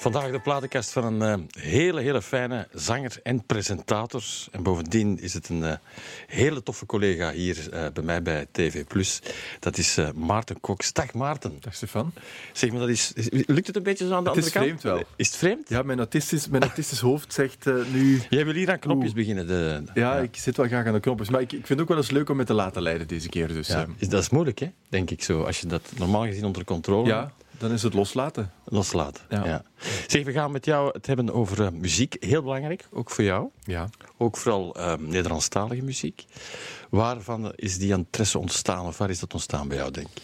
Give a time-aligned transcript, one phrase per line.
[0.00, 4.22] Vandaag de platenkast van een uh, hele, hele fijne zanger en presentator.
[4.50, 5.72] En bovendien is het een uh,
[6.26, 8.84] hele toffe collega hier uh, bij mij bij TV+.
[9.58, 10.92] Dat is Maarten Koks.
[10.92, 11.56] Dag Maarten.
[11.60, 12.12] Dag Stefan.
[12.52, 14.66] Zeg maar, dat is, is, lukt het een beetje zo aan de het andere kant?
[14.66, 15.14] Het is vreemd wel.
[15.16, 15.68] Is het vreemd?
[15.68, 18.20] Ja, mijn autistisch, mijn autistisch hoofd zegt nu...
[18.30, 19.46] Jij wil hier aan knopjes beginnen.
[19.46, 21.30] De, ja, ja, ik zit wel graag aan de knopjes.
[21.30, 23.28] Maar ik, ik, vind het ook wel eens leuk om me te laten leiden deze
[23.28, 23.48] keer.
[23.48, 24.70] Dus, ja, is, dat is moeilijk, hè?
[24.88, 25.42] denk ik zo.
[25.42, 28.50] Als je dat normaal gezien onder controle Ja, dan is het loslaten.
[28.64, 29.44] Loslaten, ja.
[29.44, 29.62] Ja.
[30.06, 32.16] Zeg, we gaan met jou het hebben over uh, muziek.
[32.20, 33.48] Heel belangrijk, ook voor jou.
[33.62, 33.88] Ja.
[34.16, 36.24] Ook vooral uh, Nederlandstalige muziek.
[36.90, 40.22] Waarvan is die interesse ontstaan of waar is dat ontstaan bij jou, denk ik?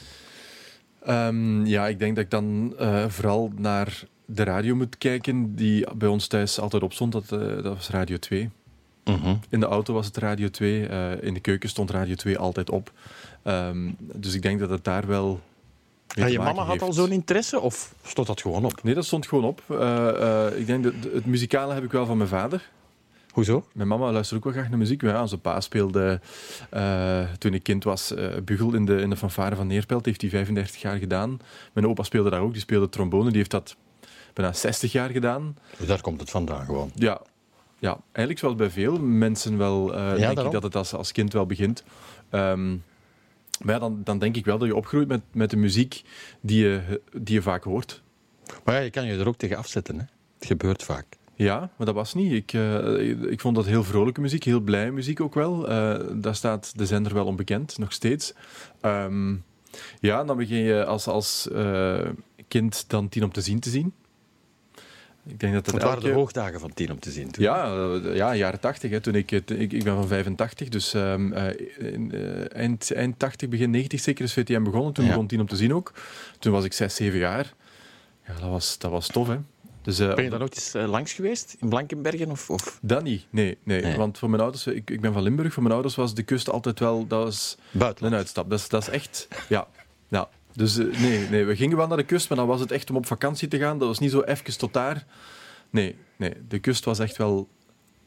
[1.08, 5.94] Um, ja, ik denk dat ik dan uh, vooral naar de radio moet kijken die
[5.94, 7.12] bij ons thuis altijd op stond.
[7.12, 8.50] Dat, dat was Radio 2.
[9.04, 9.40] Mm -hmm.
[9.48, 10.80] In de auto was het Radio 2.
[11.20, 12.92] in de keuken stond Radio 2 altijd op.
[13.44, 15.40] Um, dus ik denk dat het daar wel
[16.14, 18.82] ja, je mama had al zo'n interesse of stond dat gewoon op?
[18.82, 19.62] Nee, dat stond gewoon op.
[19.70, 22.70] Uh, uh, ik denk dat het muzikale heb ik wel van mijn vader.
[23.30, 23.66] Hoezo?
[23.72, 25.02] Mijn mama luisterde ook wel graag naar muziek.
[25.02, 26.20] Ja, onze pa speelde
[26.74, 30.04] uh, toen ik kind was Bugel in de, in de fanfare van Neerpelt.
[30.04, 31.40] heeft hij 35 jaar gedaan.
[31.72, 32.52] Mijn opa speelde daar ook.
[32.52, 33.28] Die speelde trombone.
[33.28, 33.76] Die heeft dat
[34.32, 35.56] bijna 60 jaar gedaan.
[35.86, 36.90] Daar komt het vandaan gewoon.
[36.94, 37.20] Ja,
[37.78, 39.92] ja eigenlijk zoals bij veel mensen wel.
[39.92, 40.46] ja, denk daarom?
[40.46, 41.84] ik dat het als, als kind wel begint.
[42.30, 42.82] Um,
[43.62, 46.02] maar ja, dan, dan denk ik wel dat je opgroeit met, met de muziek
[46.40, 48.02] die je, die je vaak hoort.
[48.64, 49.98] Maar ja, je kan je er ook tegen afzetten.
[49.98, 50.04] Hè?
[50.38, 51.06] Het gebeurt vaak.
[51.34, 52.32] Ja, maar dat was niet.
[52.32, 55.70] Ik, uh, ik vond dat heel vrolijke muziek, heel blije muziek ook wel.
[55.70, 58.34] Uh, daar staat de zender wel onbekend, nog steeds.
[58.82, 59.44] Um,
[60.00, 62.08] ja, dan begin je als, als uh,
[62.48, 63.92] kind dan tien om te zien te zien.
[65.28, 66.00] Ik denk dat waren elke...
[66.00, 67.30] de hoogdagen van tien om te zien.
[67.30, 67.44] Toen.
[67.44, 69.00] Ja, ja, jaren tachtig.
[69.00, 73.70] Toen ik, ik, ik ben van 85, dus uh, in, uh, eind, eind 80, begin
[73.70, 74.92] 90 zeker is VTM begonnen.
[74.92, 75.10] Toen ja.
[75.10, 75.92] begon tien om te zien ook.
[76.38, 77.54] Toen was ik 6, 7 jaar.
[78.26, 79.38] Ja, dat was, dat was tof, hè.
[79.82, 81.56] Dus, uh, ben je dan ook eens langs geweest?
[81.60, 82.30] In Blankenbergen?
[82.30, 82.78] Of, of?
[82.82, 83.96] Dat niet, nee, nee, nee.
[83.96, 86.50] Want voor mijn ouders, ik, ik ben van Limburg, voor mijn ouders was de kust
[86.50, 88.12] altijd wel, dat was Buitenland.
[88.12, 88.50] een uitstap.
[88.50, 89.66] Dat is, dat is echt, ja.
[90.08, 90.28] ja.
[90.56, 92.90] Dus uh, nee, nee, we gingen wel naar de kust, maar dan was het echt
[92.90, 93.78] om op vakantie te gaan.
[93.78, 95.06] Dat was niet zo even tot daar.
[95.70, 97.48] Nee, nee, de kust was echt wel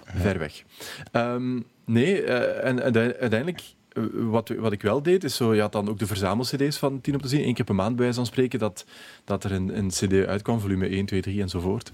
[0.04, 0.64] ver weg.
[1.12, 3.62] Um, nee, uh, en uiteindelijk,
[3.94, 7.02] uh, wat, wat ik wel deed, is zo, je had dan ook de verzamel-cd's van
[7.02, 7.48] Tien op te zien.
[7.48, 8.86] Eén keer per maand bij wijze van spreken, dat,
[9.24, 11.92] dat er een, een cd uitkwam, volume 1, 2, 3 enzovoort.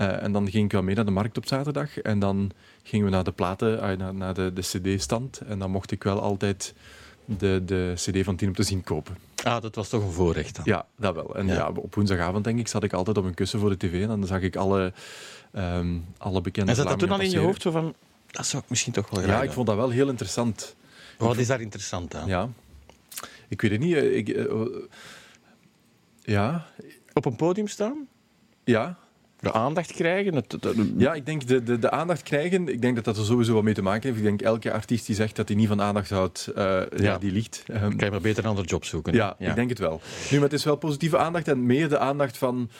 [0.00, 1.98] Uh, en dan ging ik wel mee naar de markt op zaterdag.
[1.98, 2.50] En dan
[2.82, 5.40] gingen we naar de platen, naar, naar de, de cd-stand.
[5.40, 6.74] En dan mocht ik wel altijd
[7.38, 9.16] de, de cd van Tien op te zien kopen.
[9.44, 10.64] Ah, dat was toch een voorrecht dan?
[10.64, 11.36] Ja, dat wel.
[11.36, 11.54] En ja.
[11.54, 11.68] ja.
[11.68, 14.02] op woensdagavond, denk ik, zat ik altijd op een kussen voor de tv.
[14.02, 14.92] En dan zag ik alle,
[15.54, 17.62] um, alle bekende En zat dat toen al in je hoofd?
[17.62, 17.94] Zo van,
[18.26, 20.76] dat zou ik misschien toch wel graag Ja, ik vond dat wel heel interessant.
[21.18, 22.28] Wat is daar interessant aan?
[22.28, 22.48] Ja.
[23.48, 23.96] Ik weet het niet.
[23.96, 24.66] Ik, uh,
[26.22, 26.66] ja.
[27.12, 28.08] Op een podium staan?
[28.64, 28.98] Ja.
[29.40, 30.34] De aandacht krijgen?
[30.34, 30.76] Het, het, het...
[30.96, 33.62] Ja, ik denk de, de, de aandacht krijgen, ik denk dat dat er sowieso wel
[33.62, 34.18] mee te maken heeft.
[34.18, 36.86] Ik denk elke artiest die zegt dat hij niet van aandacht houdt, uh, ja.
[36.96, 37.18] ja.
[37.18, 37.64] die liegt.
[37.68, 39.12] Um, kan je maar beter een ander job zoeken.
[39.14, 40.00] Ja, ja, ik denk het wel.
[40.30, 42.70] Nu, maar het is wel positieve aandacht en meer de aandacht van...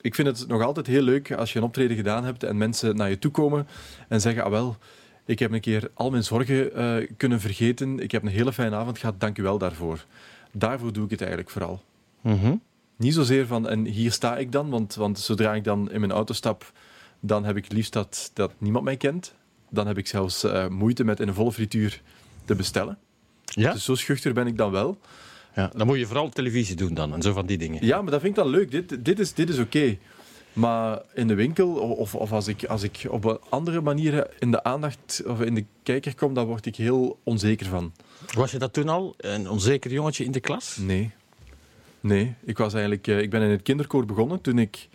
[0.00, 2.96] Ik vind het nog altijd heel leuk als je een optreden gedaan hebt en mensen
[2.96, 3.66] naar je toe komen
[4.08, 4.76] en zeggen, ah wel,
[5.24, 7.98] ik heb een keer al mijn zorgen uh, kunnen vergeten.
[7.98, 10.04] Ik heb een hele fijne avond gehad, dank u wel daarvoor.
[10.52, 11.82] Daarvoor doe ik het eigenlijk vooral.
[12.20, 12.60] Mm -hmm.
[12.98, 16.12] Niet zozeer van, en hier sta ik dan, want, want zodra ik dan in mijn
[16.12, 16.72] auto stap,
[17.20, 19.34] dan heb ik het liefst dat, dat niemand mij kent.
[19.70, 22.02] Dan heb ik zelfs uh, moeite met in een volle frituur
[22.44, 22.98] te bestellen.
[23.44, 23.72] Ja?
[23.72, 24.98] Dus zo schuchter ben ik dan wel.
[25.54, 27.86] Ja, dan moet je vooral televisie doen dan, en zo van die dingen.
[27.86, 28.70] Ja, maar dat vind ik dan leuk.
[28.70, 29.76] Dit, dit is, dit is oké.
[29.76, 29.98] Okay.
[30.52, 34.50] Maar in de winkel, of, of als, ik, als ik op een andere manier in
[34.50, 37.92] de aandacht of in de kijker kom, dan word ik heel onzeker van.
[38.34, 40.76] Was je dat toen al, een onzeker jongetje in de klas?
[40.76, 41.10] Nee.
[42.00, 44.88] Nee, ik, was eigenlijk, uh, ik ben in het kinderkoor begonnen toen ik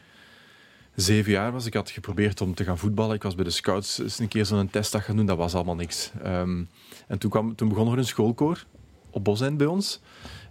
[0.96, 1.66] zeven jaar was.
[1.66, 3.16] Ik had geprobeerd om te gaan voetballen.
[3.16, 5.26] Ik was bij de scouts eens een keer zo'n testdag gaan doen.
[5.26, 6.12] Dat was allemaal niks.
[6.26, 6.70] Um,
[7.08, 8.66] en toen, kwam, toen begon er een schoolkoor
[9.10, 10.02] op Boseind bij ons.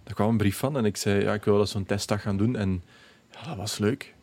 [0.03, 2.37] Daar kwam een brief van en ik zei, ja, ik wil eens zo'n testdag gaan
[2.37, 2.55] doen.
[2.55, 2.83] En
[3.31, 4.13] ja, dat was leuk.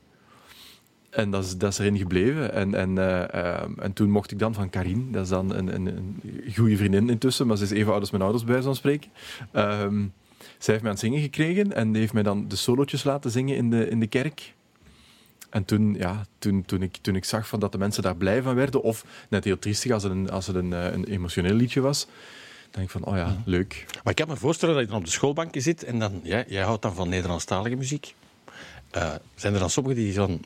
[1.11, 2.53] En dat is, dat is erin gebleven.
[2.53, 5.75] En, en, uh, uh, en toen mocht ik dan van Karin, dat is dan een,
[5.75, 6.23] een, een
[6.57, 9.11] goede vriendin intussen, maar ze is even oud als mijn ouders bij zo'n spreken.
[9.53, 10.13] Um,
[10.59, 13.57] zij heeft mij aan het zingen gekregen en heeft mij dan de solootjes laten zingen
[13.57, 14.55] in de, in de kerk.
[15.51, 18.43] En toen, ja, toen, toen, ik, toen ik zag van dat de mensen daar blij
[18.43, 21.81] van werden, of net heel triestig als het een, als het een, een emotioneel liedje
[21.81, 22.07] was,
[22.71, 23.85] dan denk ik van, oh ja, leuk.
[23.93, 26.45] Maar ik kan me voorstellen dat je dan op de schoolbankje zit en dan, ja,
[26.47, 28.15] jij houdt dan van Nederlandstalige muziek.
[28.97, 30.45] Uh, zijn er dan sommigen die van,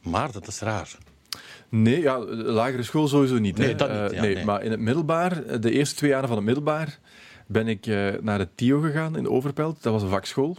[0.00, 0.96] maar dat is raar.
[1.68, 3.56] Nee, ja, lagere school sowieso niet.
[3.56, 3.74] Nee, hè.
[3.74, 4.44] dat niet, ja, uh, nee, nee.
[4.44, 6.98] Maar in het middelbaar, de eerste twee jaren van het middelbaar,
[7.46, 9.82] ben ik uh, naar het TIO gegaan in Overpelt.
[9.82, 10.56] Dat was een vakschool.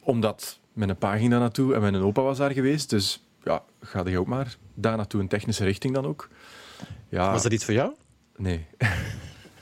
[0.00, 2.90] Omdat Mijn pa ging daar naartoe en mijn opa was daar geweest.
[2.90, 6.28] Dus ja, ga je ook maar daar naartoe, een technische richting dan ook.
[7.08, 7.92] Ja, Was dat iets voor jou?
[8.36, 8.66] Nee.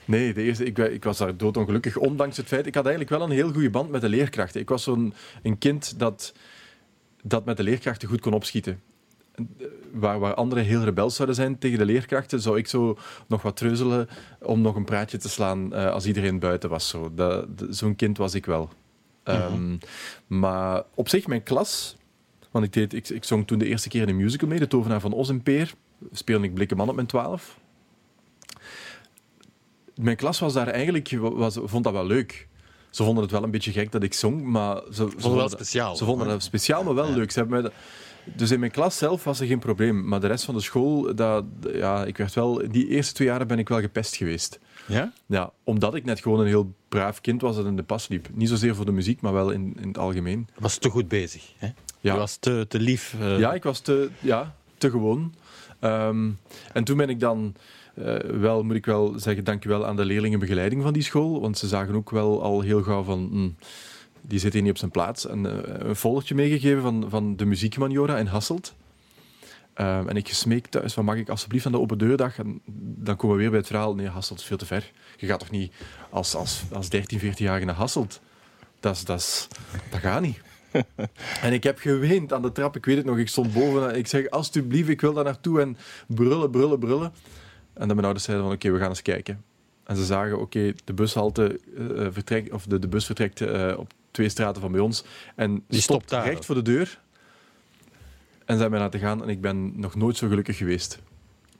[0.04, 2.66] Nee, de eerste, ik, ik was daar doodongelukkig, ondanks het feit...
[2.66, 4.60] Ik had eigenlijk wel een heel goede band met de leerkrachten.
[4.60, 6.34] Ik was zo'n een kind dat,
[7.22, 8.80] dat met de leerkrachten goed kon opschieten.
[9.92, 13.56] Waar, waar anderen heel rebels zouden zijn tegen de leerkrachten, zou ik zo nog wat
[13.56, 14.08] treuzelen
[14.42, 16.88] om nog een praatje te slaan uh, als iedereen buiten was.
[16.88, 17.12] Zo.
[17.70, 18.70] Zo'n kind was ik wel.
[19.24, 19.78] Um,
[20.26, 21.96] maar op zich, mijn klas...
[22.50, 24.66] Want ik, deed, ik, ik zong toen de eerste keer in een musical mee, De
[24.66, 25.72] Tovenaar van Os en Peer.
[26.12, 27.58] Speelde ik Blikke Man op mijn twaalf
[30.00, 32.48] mijn klas was daar eigenlijk, was, vond dat wel leuk.
[32.90, 35.38] Ze vonden het wel een beetje gek dat ik zong, maar ze, ze vonden het
[35.38, 35.96] wel speciaal.
[35.96, 37.30] Ze vonden het speciaal, maar wel leuk.
[37.30, 37.70] Ze hebben mij
[38.24, 40.08] dus in mijn klas zelf was er geen probleem.
[40.08, 43.46] Maar de rest van de school, dat, ja, ik werd wel, die eerste twee jaren
[43.46, 44.58] ben ik wel gepest geweest.
[44.86, 45.12] Ja?
[45.26, 48.28] Ja, omdat ik net gewoon een heel braaf kind was dat in de pas liep.
[48.32, 50.48] Niet zozeer voor de muziek, maar wel in, in het algemeen.
[50.54, 51.52] Je was te goed bezig.
[51.56, 51.66] Hè?
[52.00, 52.12] Ja.
[52.12, 53.14] Je was te, te lief.
[53.20, 53.38] Uh...
[53.38, 55.34] Ja, ik was te, ja, te gewoon.
[55.80, 56.38] Um,
[56.72, 57.54] en toen ben ik dan
[57.94, 61.40] uh, wel, moet ik wel zeggen, dankjewel aan de leerlingenbegeleiding van die school.
[61.40, 63.28] Want ze zagen ook wel al heel gauw van...
[63.30, 63.56] Mm,
[64.22, 65.26] die zit hier niet op zijn plaats.
[65.26, 68.74] En uh, een volgtje meegegeven van, van de muziekmaniora in Hasselt.
[69.76, 72.38] Uh, en ik gesmeek thuis van mag ik alsjeblieft aan de open deurdag.
[72.38, 73.94] En dan komen we weer bij het verhaal.
[73.94, 74.92] Nee, Hasselt is veel te ver.
[75.16, 75.72] Je gaat toch niet
[76.10, 78.20] als, als, als 13, 14-jarige naar Hasselt?
[78.80, 79.48] Dat, is, dat,
[79.90, 80.40] dat gaat niet.
[81.42, 82.76] en ik heb geweend aan de trap.
[82.76, 83.18] Ik weet het nog.
[83.18, 83.96] Ik stond boven.
[83.96, 85.60] Ik zeg, alsjeblieft, ik wil daar naartoe.
[85.60, 85.76] En
[86.06, 87.12] brullen, brullen, brullen.
[87.72, 89.44] En dan mijn ouders zeiden van oké, we gaan eens kijken.
[89.84, 93.92] En ze zagen oké, de bushalte uh, vertrekt, of de, de bus vertrekt uh, op
[94.10, 95.04] twee straten van bij ons.
[95.36, 97.00] En die stopt, stopt recht voor de deur.
[98.44, 100.98] En zijn mij laten gaan en ik ben nog nooit zo gelukkig geweest.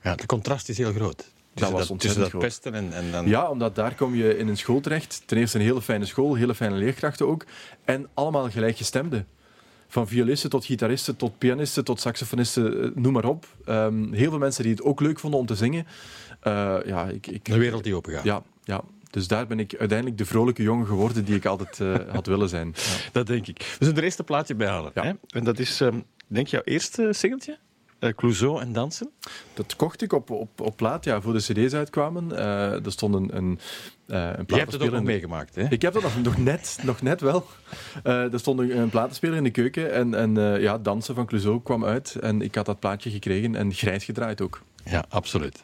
[0.01, 1.31] Ja, het contrast is heel groot.
[1.53, 3.27] Dat was ontzettend dat pesten en, en dan...
[3.27, 5.23] Ja, omdat daar kom je in een school terecht.
[5.25, 7.45] Ten eerste een hele fijne school, hele fijne leerkrachten ook.
[7.85, 9.27] En allemaal gelijkgestemden.
[9.87, 13.47] Van violisten tot gitaristen, tot pianisten, tot saxofonisten, eh, noem maar op.
[13.67, 15.87] Um, heel veel mensen die het ook leuk vonden om te zingen.
[16.43, 18.23] Uh, ja, ik, ik, de wereld die open gaat.
[18.23, 18.81] Ja, ja.
[19.11, 22.49] Dus daar ben ik uiteindelijk de vrolijke jongen geworden die ik altijd uh, had willen
[22.49, 22.73] zijn.
[22.75, 22.81] Ja.
[23.11, 23.57] Dat denk ik.
[23.57, 24.91] We zullen er eerste plaatje bij halen.
[24.93, 25.03] Ja.
[25.03, 25.11] Hè?
[25.29, 27.57] En dat is, um, denk ik, jouw eerste singeltje?
[27.99, 29.09] Uh, Clouseau en dansen?
[29.53, 32.29] Dat kocht ik op, op, op plaat, ja, voor de cd's uitkwamen.
[32.31, 33.59] Uh, er stond een, een,
[34.07, 35.67] uh, een Je hebt het ook nog meegemaakt, hè?
[35.69, 37.45] Ik heb dat nog, nog, net, nog net wel.
[38.03, 41.85] er stond een, een platenspeler in de keuken en, en ja, dansen van Clouseau kwam
[41.85, 42.15] uit.
[42.15, 44.61] En ik had dat plaatje gekregen en grijs gedraaid ook.
[44.83, 45.63] Ja, absoluut.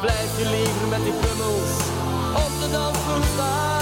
[0.00, 1.70] blijf je liever met die pummels
[2.34, 3.77] op de dansvloer staan?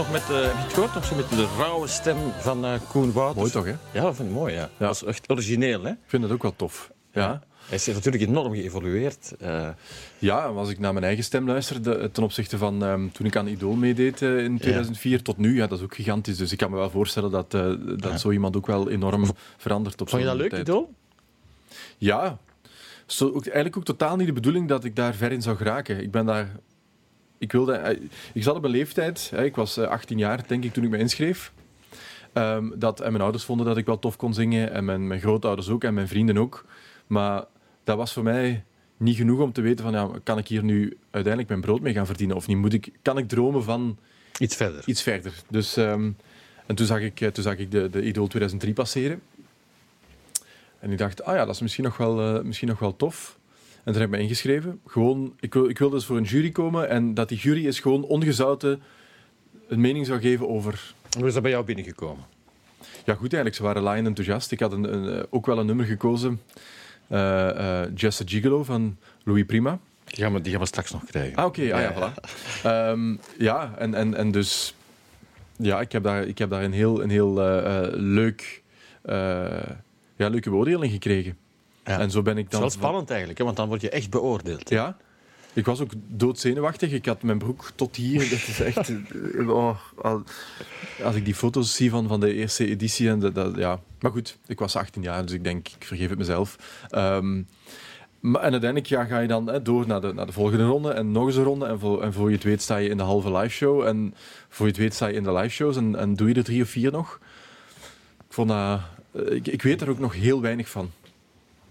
[0.00, 0.94] Nog met, uh, heb je het gehoord?
[0.94, 3.38] Nog zo met de rauwe stem van uh, Koen Wouters.
[3.38, 3.98] Mooi toch, hè?
[3.98, 4.70] Ja, dat vind ik mooi, ja.
[4.76, 5.90] Dat is echt origineel, hè?
[5.90, 6.90] Ik vind het ook wel tof.
[7.12, 7.42] Ja.
[7.66, 9.34] Hij is natuurlijk enorm geëvolueerd.
[9.42, 9.68] Uh...
[10.18, 13.46] Ja, als ik naar mijn eigen stem luisterde ten opzichte van um, toen ik aan
[13.46, 15.18] Idol meedeed uh, in 2004 ja.
[15.22, 16.36] tot nu, ja, dat is ook gigantisch.
[16.36, 18.16] Dus ik kan me wel voorstellen dat, uh, dat ja.
[18.16, 19.24] zo iemand ook wel enorm
[19.56, 20.68] verandert op Vond je dat leuk, tijd.
[20.68, 20.94] Idol?
[21.98, 22.38] Ja.
[23.06, 26.02] Zo, ook, eigenlijk ook totaal niet de bedoeling dat ik daar ver in zou geraken.
[26.02, 26.56] Ik ben daar...
[27.40, 27.98] Ik, wilde,
[28.32, 31.52] ik zat op een leeftijd, ik was 18 jaar denk ik toen ik me inschreef.
[32.34, 34.72] Um, dat, en mijn ouders vonden dat ik wel tof kon zingen.
[34.72, 35.84] En mijn, mijn grootouders ook.
[35.84, 36.64] En mijn vrienden ook.
[37.06, 37.44] Maar
[37.84, 38.64] dat was voor mij
[38.96, 39.92] niet genoeg om te weten van...
[39.92, 42.56] Ja, kan ik hier nu uiteindelijk mijn brood mee gaan verdienen of niet?
[42.56, 43.98] Moet ik, kan ik dromen van...
[44.38, 44.82] Iets verder.
[44.86, 45.32] Iets verder.
[45.48, 46.16] Dus, um,
[46.66, 49.20] en toen zag ik, toen zag ik de, de Idol 2003 passeren.
[50.78, 53.38] En ik dacht, ah ja, dat is misschien nog wel, uh, misschien nog wel tof.
[53.84, 54.80] En toen heb ik me ingeschreven.
[54.86, 56.88] Gewoon, ik, wil, ik wilde dus voor een jury komen.
[56.88, 58.82] En dat die jury is gewoon ongezouten
[59.68, 60.94] een mening zou geven over...
[61.18, 62.24] Hoe is dat bij jou binnengekomen?
[62.80, 63.54] Ja, goed eigenlijk.
[63.54, 64.52] Ze waren lion enthousiast.
[64.52, 66.40] Ik had een, een, ook wel een nummer gekozen.
[67.08, 69.78] Uh, uh, a Gigolo van Louis Prima.
[70.04, 71.36] Die gaan we, die gaan we straks nog krijgen.
[71.36, 71.60] Ah, oké.
[71.60, 71.72] Okay.
[71.72, 72.12] Ah, ja,
[72.62, 72.90] ja, voilà.
[72.92, 74.74] um, ja, en, en, en dus...
[75.56, 78.62] Ja, ik heb daar, ik heb daar een heel, een heel uh, leuk...
[80.16, 81.36] ja, leuke beoordeling gekregen.
[81.84, 81.98] Ja.
[81.98, 82.60] En zo ben ik dan...
[82.60, 83.44] Dat is wel spannend eigenlijk, hè?
[83.44, 84.68] want dan word je echt beoordeeld.
[84.68, 84.96] Ja.
[85.52, 86.92] Ik was ook doodzenuwachtig.
[86.92, 88.18] Ik had mijn broek tot hier.
[88.18, 88.92] Dat is echt...
[89.46, 89.76] oh,
[91.02, 93.08] als ik die foto's zie van, van de eerste editie...
[93.08, 93.80] En dat, dat, ja.
[94.00, 96.56] Maar goed, ik was 18 jaar, dus ik denk, ik vergeef het mezelf.
[96.90, 97.46] Um,
[98.20, 100.92] maar, en uiteindelijk ja, ga je dan hè, door naar de, naar de volgende ronde
[100.92, 101.66] en nog eens een ronde.
[101.66, 103.86] En voor, en voor je het weet sta je in de halve live show.
[103.86, 104.14] En
[104.48, 106.44] voor je het weet sta je in de live shows en, en doe je er
[106.44, 107.18] drie of vier nog.
[108.18, 108.80] Ik, vond dat,
[109.12, 110.90] ik, ik weet er ook nog heel weinig van.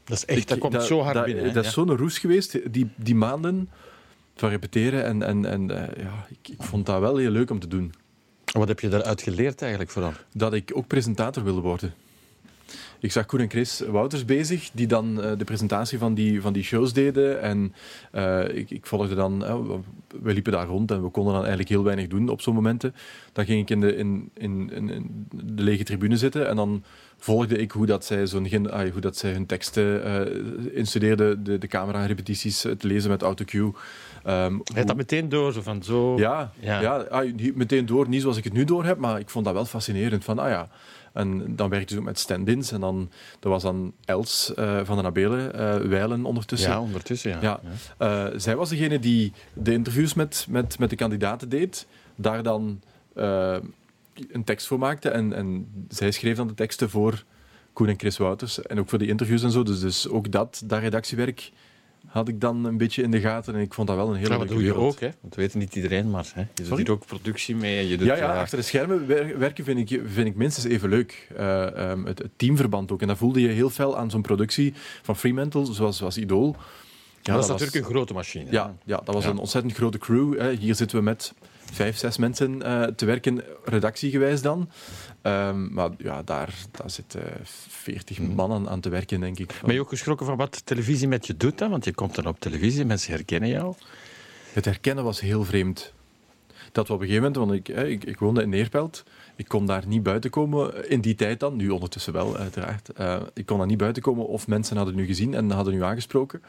[0.10, 1.44] Dat is echt, dat komt dat, zo hard dat, binnen.
[1.44, 1.52] Hè?
[1.52, 3.70] Dat is zo'n roes geweest, die, die maanden
[4.36, 5.06] van repeteren.
[5.06, 7.94] En, en, en uh, ja, ik, ik, vond dat wel heel leuk om te doen.
[8.52, 10.14] Wat heb je daaruit geleerd eigenlijk vooral?
[10.34, 11.94] Dat ik ook presentator wilde worden.
[13.00, 16.54] Ik zag Koen en Chris Wouters bezig, die dan uh, de presentatie van die, van
[16.54, 17.42] die shows deden.
[17.42, 17.74] En
[18.16, 19.56] uh, ik, ik, volgde dan, uh,
[20.22, 22.96] we liepen daar rond en we konden dan eigenlijk heel weinig doen op zo'n momenten.
[23.34, 26.84] Dan ging ik in de, in, in, in de lege tribune zitten en dan
[27.20, 28.48] volgde ik hoe dat zij, zo'n,
[28.92, 33.74] hoe dat zij hun teksten instudeerden, de, de camera-repetities te lezen met autocue.
[34.28, 36.18] Um, Hij dat meteen door, zo van zo...
[36.18, 36.82] Ja, ja.
[36.82, 38.10] ja ah, meteen door.
[38.10, 40.24] Niet zoals ik het nu door heb, maar ik vond dat wel fascinerend.
[40.24, 40.70] Van, ah ja...
[41.14, 42.72] En dan werkte ze ook met stand-ins.
[42.72, 46.70] En dan, er was dan Els uh, van de Nabelen, uh, Weilen ondertussen.
[46.70, 47.40] Ja, ondertussen, ja.
[47.42, 47.60] ja.
[48.32, 51.88] Uh, zij was degene die de interviews met, met, met de kandidaten deed.
[52.16, 52.82] Daar dan
[54.32, 55.10] een tekst voor maakte.
[55.10, 57.24] En, en zij schreef dan de teksten voor
[57.74, 58.62] Koen en Chris Wouters.
[58.62, 59.64] En ook voor die interviews en zo.
[59.64, 61.52] Dus, dus ook dat, dat redactiewerk
[62.06, 63.56] had ik dan een beetje in de gaten.
[63.56, 64.66] En ik vond dat wel een hele leuke wereld.
[64.66, 65.10] dat doe je ook, hè?
[65.22, 66.42] Dat weet niet iedereen, maar hè?
[66.56, 67.88] je doet hier ook productie mee.
[67.88, 69.08] Je doet, ja, ja, achter de schermen
[69.40, 71.28] werken vind ik, vind ik minstens even leuk.
[71.40, 73.02] Uh, um, het, het, teamverband ook.
[73.02, 76.56] En dat voelde je heel fel aan zo'n productie van Fremantle, zoals, zoals Idol.
[77.22, 78.52] Ja, dat, is natuurlijk een grote machine.
[78.52, 79.30] Ja, ja, dat was ja.
[79.30, 80.40] een ontzettend grote crew.
[80.40, 80.52] Hè.
[80.52, 81.34] Hier zitten we met
[81.74, 84.70] vijf, zes mensen uh, te werken, redactiegewijs dan.
[85.24, 87.22] Um, maar ja, daar, daar zitten
[87.68, 88.36] veertig mm.
[88.36, 89.60] mannen aan te werken, denk ik.
[89.66, 91.60] Ben je ook geschrokken van wat televisie met je doet?
[91.60, 91.70] Hè?
[91.70, 93.76] Want je komt dan op televisie, mensen herkennen jou.
[94.54, 95.94] Het herkennen was heel vreemd.
[96.72, 99.04] Dat we op een gegeven moment, want ik, ik, ik woonde in Neerpelt,
[99.36, 102.90] ik kon daar niet buiten komen in die tijd dan, nu ondertussen wel uiteraard.
[103.00, 105.84] Uh, ik kon daar niet buiten komen of mensen hadden nu gezien en hadden nu
[105.84, 106.42] aangesproken.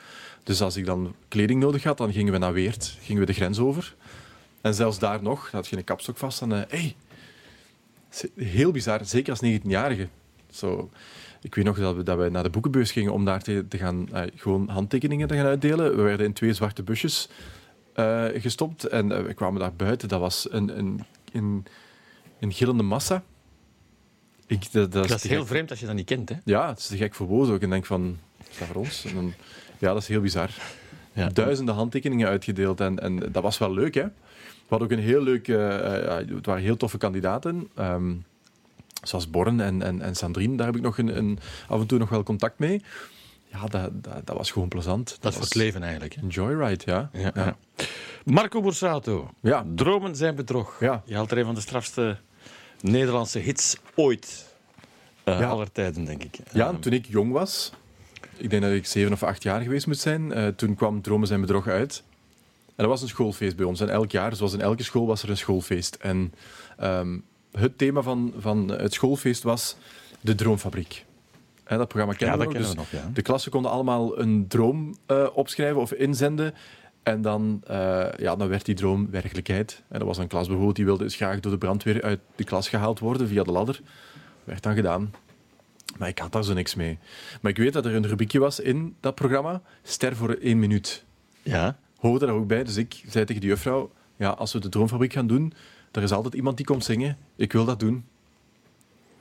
[0.44, 3.32] Dus als ik dan kleding nodig had, dan gingen we naar Weert, gingen we de
[3.32, 3.94] grens over.
[4.60, 6.96] En zelfs daar nog, had je een kapstok vast en uh, hey,
[8.36, 10.08] heel bizar, zeker als 19-jarige.
[10.50, 10.90] Zo,
[11.42, 13.78] ik weet nog dat we, dat we naar de boekenbeurs gingen om daar te, te
[13.78, 15.96] gaan, uh, gewoon handtekeningen te gaan uitdelen.
[15.96, 17.28] We werden in twee zwarte busjes
[17.96, 20.08] uh, gestopt en we kwamen daar buiten.
[20.08, 21.66] Dat was een, een, een,
[22.40, 23.22] een gillende massa.
[24.46, 25.48] Ik, dat, dat, dat, is, heel gek.
[25.48, 26.34] vreemd als je dat niet kent, hè?
[26.44, 27.60] Ja, het is te gek voor boos ook.
[27.60, 28.18] En denk van,
[28.50, 29.04] is dat voor ons?
[29.04, 29.32] En dan,
[29.78, 30.50] ja, dat is heel bizar.
[31.12, 31.28] Ja.
[31.28, 34.04] Duizenden handtekeningen uitgedeeld en, en dat was wel leuk, hè?
[34.70, 35.48] Hadden ook een heel leuk...
[35.48, 37.70] Uh, het waren heel toffe kandidaten.
[37.78, 38.24] Um,
[39.02, 41.98] zoals Born en, en, en Sandrine, daar heb ik nog een, een, af en toe
[41.98, 42.82] nog wel contact mee.
[43.52, 45.08] Ja, dat, dat, dat was gewoon plezant.
[45.08, 46.16] Dat, dat is voor het leven eigenlijk.
[46.16, 47.10] Een joyride, ja.
[47.12, 47.56] ja, ja.
[48.24, 49.66] Marco Borsato, ja.
[49.74, 50.80] Dromen zijn bedrog.
[50.80, 51.02] Ja.
[51.04, 52.16] Je haalt er een van de strafste
[52.80, 54.54] Nederlandse hits ooit.
[55.24, 55.48] Uh, ja.
[55.48, 56.38] aller tijden, denk ik.
[56.52, 57.72] Ja, um, toen ik jong was,
[58.36, 61.26] ik denk dat ik zeven of acht jaar geweest moet zijn, uh, toen kwam Dromen
[61.26, 62.02] zijn bedrog uit.
[62.80, 63.80] Dat was een schoolfeest bij ons.
[63.80, 65.94] En elk jaar, zoals in elke school, was er een schoolfeest.
[65.94, 66.34] En
[66.82, 69.76] um, het thema van, van het schoolfeest was
[70.20, 71.04] de Droomfabriek.
[71.64, 72.66] He, dat programma kennen ja, we dat nog.
[72.66, 73.10] Dus nog ja.
[73.12, 76.54] De klassen konden allemaal een droom uh, opschrijven of inzenden.
[77.02, 79.82] En dan, eh, ja, dan werd die droom werkelijkheid.
[79.88, 82.44] En er was een klas bijvoorbeeld die wilde eens graag door de brandweer uit de
[82.44, 83.80] klas gehaald worden via de ladder.
[84.44, 85.14] Werd dan gedaan.
[85.98, 86.98] Maar ik had daar zo niks mee.
[87.40, 91.04] Maar ik weet dat er een rubriekje was in dat programma, Ster voor één minuut.
[91.42, 91.78] Ja.
[92.00, 92.64] Hoorde daar ook bij.
[92.64, 95.52] Dus ik zei tegen de juffrouw, ja, als we de Droomfabriek gaan doen,
[95.90, 97.18] er is altijd iemand die komt zingen.
[97.36, 98.04] Ik wil dat doen.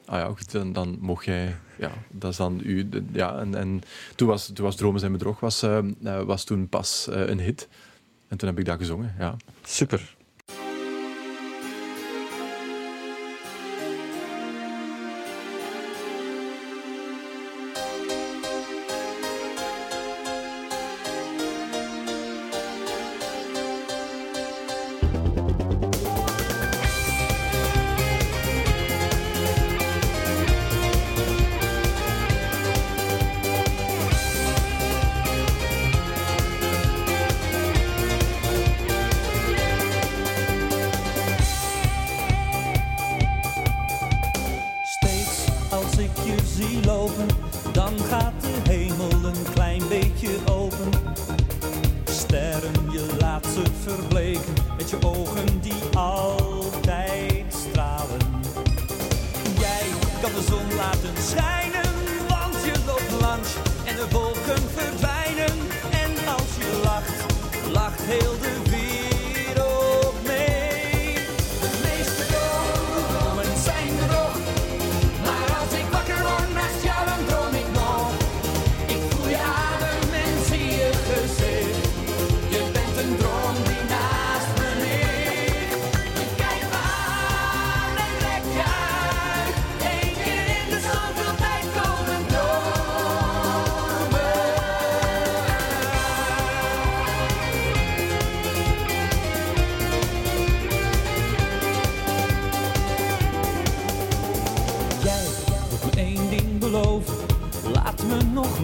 [0.06, 1.56] Ah ja, goed, dan, dan mocht jij...
[1.78, 2.90] Ja, dat is dan u...
[3.12, 3.82] Ja, en, en
[4.16, 5.80] toen, was, toen was Dromen zijn bedrog was, eh,
[6.26, 7.68] was toen pas eh, een hit.
[8.28, 9.36] En toen heb ik dat gezongen, ja.
[9.64, 10.18] Super.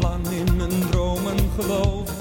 [0.02, 2.16] Lang in mijn dromen geloven.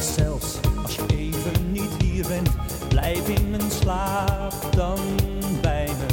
[0.00, 2.50] Zelfs als je even niet hier bent,
[2.88, 4.98] blijf in mijn slaap dan
[5.60, 6.06] bij me.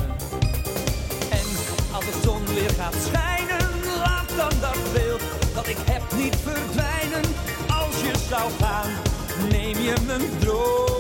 [1.30, 1.48] En
[1.96, 5.22] als de zon weer gaat schijnen, laat dan dat beeld
[5.54, 7.30] dat ik heb niet verdwijnen.
[7.68, 8.90] Als je zou gaan,
[9.50, 10.95] neem je mijn dromen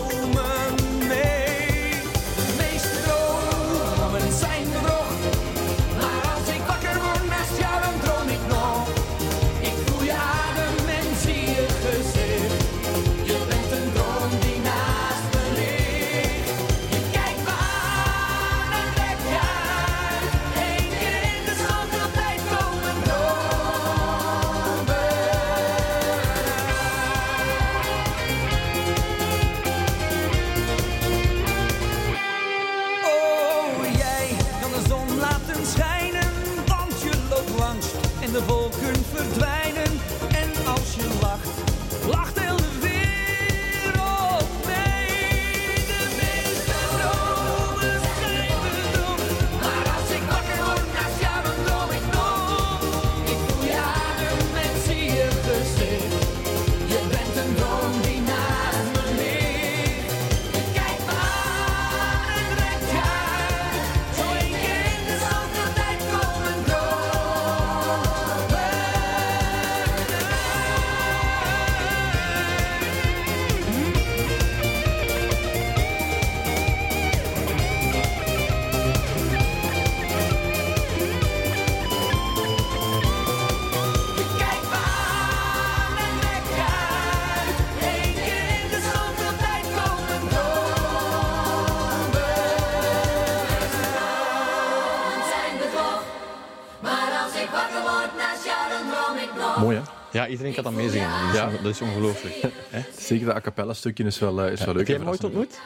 [100.26, 101.10] Ja, iedereen kan dat meezingen.
[101.10, 101.50] Dat is, Ja.
[101.64, 102.36] dat is ongelooflijk.
[102.70, 102.82] Hè?
[102.98, 104.88] Zeker dat a cappella stukje is wel, eh, is wel leuk.
[104.88, 105.60] Heb en hem ooit ontmoet?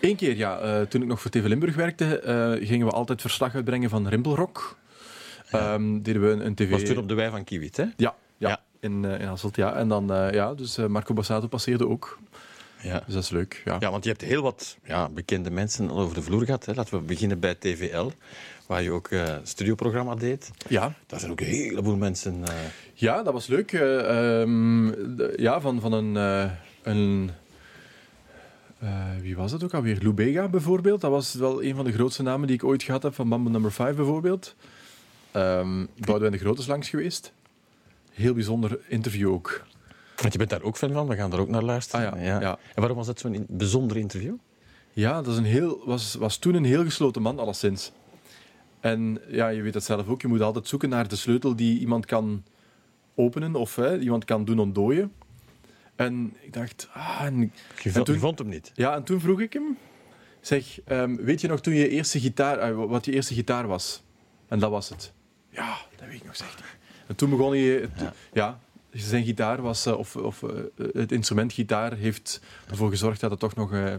[0.00, 0.58] Eén keer, ja.
[0.58, 4.08] eh, toen ik nog voor TV Limburg werkte, eh, gingen we altijd verslag uitbrengen van
[4.08, 4.76] Rimpelrock.
[5.50, 6.70] Ehm, deden we een, een tv...
[6.70, 7.82] Was toen op de wei van Kiewit, hè?
[7.96, 8.60] Ja, ja, Ja.
[8.80, 9.74] in, eh, in Hasselt, ja.
[9.74, 12.18] En dan, eh, ja, dus eh, Marco Bassato passeerde ook.
[12.82, 13.02] Ja.
[13.06, 13.76] Dus dat is leuk, ja.
[13.80, 16.64] Ja, want je hebt heel wat ja, bekende mensen al over de vloer gehad.
[16.66, 16.74] Hè.
[16.74, 18.10] Laten we beginnen bij TVL,
[18.66, 20.50] waar je ook eh studioprogramma deed.
[20.68, 22.44] Ja, Daar zijn ook een heleboel mensen.
[22.44, 22.54] eh,
[22.94, 23.72] ja dat was leuk.
[23.72, 24.86] eh, ehm,
[25.42, 26.14] ja, van, van een...
[26.82, 27.30] een
[29.20, 29.98] wie was dat ook alweer?
[30.02, 31.00] Lou Bega bijvoorbeeld.
[31.00, 33.14] Dat was wel een van de grootste namen die ik ooit gehad heb.
[33.14, 34.54] Van Mambo Number 5 bijvoorbeeld.
[35.30, 37.32] Ehm Boudewijn de Grote is langs geweest.
[38.12, 39.62] Heel bijzonder interview ook.
[40.16, 42.12] Want je bent daar ook fan van, we gaan daar ook naar luisteren.
[42.12, 42.50] Ah ja, ja.
[42.50, 44.34] En waarom was dat zo'n bijzonder interview?
[44.92, 47.92] Ja, dat is een heel, was, was toen een heel gesloten man, alleszins.
[48.80, 51.78] En ja, je weet het zelf ook, je moet altijd zoeken naar de sleutel die
[51.78, 52.44] iemand kan
[53.14, 55.12] openen of hè, iemand kan doen ontdooien.
[55.96, 58.70] En ik dacht, ah, en, Je, vond, toen, je vond hem niet.
[58.74, 59.76] ja, en toen vroeg ik hem,
[60.40, 64.02] zeg, ehm, weet je nog toen je eerste gitaar, eh, wat je eerste gitaar was?
[64.48, 65.12] En dat was het.
[65.48, 66.68] Ja, dat weet ik nog, zegt hij.
[67.06, 68.12] En toen begon hij, het- Ja.
[68.32, 68.58] ja.
[68.92, 70.50] Zijn gitaar was, eh, of, of eh,
[70.92, 73.92] het instrument gitaar heeft ervoor gezorgd dat het toch nog eh,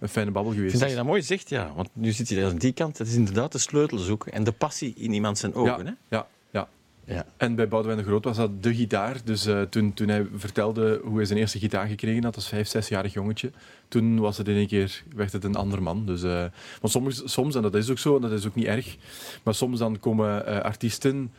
[0.00, 0.90] een fijne babbel geweest vind dat is.
[0.90, 1.72] je dat mooi zegt, ja.
[1.74, 2.98] Want nu zit je aan die kant.
[2.98, 5.84] Het is inderdaad de sleutel zoeken en de passie in iemand zijn ogen.
[5.84, 6.16] ja, Hè?
[6.16, 6.68] ja, ja.
[7.04, 7.26] Ja.
[7.36, 9.16] En bij Boudewijn de Groot was dat de gitaar.
[9.24, 13.12] Dus toen, toen hij vertelde hoe hij zijn eerste gitaar gekregen had als vijf, zesjarig
[13.12, 13.50] jongetje,
[13.88, 16.06] toen was het in een keer, werd het een ander man.
[16.06, 16.50] Dus, want
[16.92, 18.96] soms, soms, en dat is ook zo, en dat is ook niet erg,
[19.42, 21.30] maar soms dan komen artiesten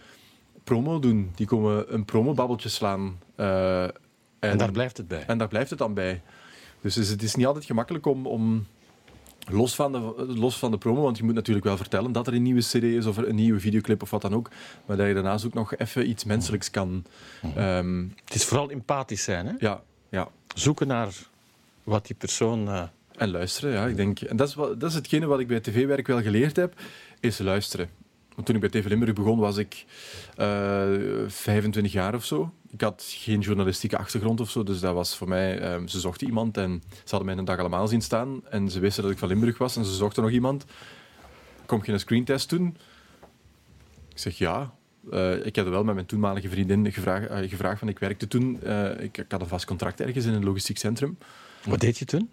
[0.70, 1.32] promo doen.
[1.36, 3.20] Die komen een promobabbeltje slaan.
[3.36, 3.92] eh, en,
[4.40, 5.24] En daar blijft het bij.
[5.28, 6.22] en daar blijft het dan bij.
[6.82, 8.66] Dus is- het is niet altijd gemakkelijk om, om
[9.52, 10.00] los, van de,
[10.38, 12.84] los van de promo, want je moet natuurlijk wel vertellen dat er een nieuwe CD
[12.84, 14.50] is of een nieuwe videoclip of wat dan ook,
[14.86, 17.04] maar dat je daarnaast ook nog even iets menselijks kan.
[17.56, 19.46] ehm, Het is vooral empathisch zijn.
[19.46, 19.54] Hè?
[19.60, 20.28] ja, ja.
[20.56, 21.10] Zoeken naar
[21.84, 22.68] wat die persoon...
[22.70, 22.84] eh,
[23.18, 23.86] En luisteren, ja.
[23.88, 26.56] Ik denk, en dat is, wat, dat is hetgene wat ik bij tv-werk wel geleerd
[26.56, 26.74] heb,
[27.20, 27.90] is luisteren.
[28.40, 29.86] Want toen ik bij TV Limburg begon, was ik
[30.36, 30.88] eh
[31.28, 32.54] 25 jaar of zo.
[32.70, 35.60] Ik had geen journalistieke achtergrond of zo, dus dat was voor mij...
[35.60, 38.42] ehm, ze zochten iemand en ze hadden mij een dag allemaal zien staan.
[38.50, 40.66] En ze wisten dat ik van Limburg was en ze zochten nog iemand.
[41.66, 42.78] Kom je een screentest doen?
[44.10, 44.74] Ik zeg ja.
[45.12, 48.60] Eh, ik heb er wel met mijn toenmalige vriendin gevraagd, eh, gevraagd ik werkte toen...
[49.00, 51.18] ik, ik had een vast contract ergens in een logistiek centrum.
[51.66, 52.30] wat deed je toen?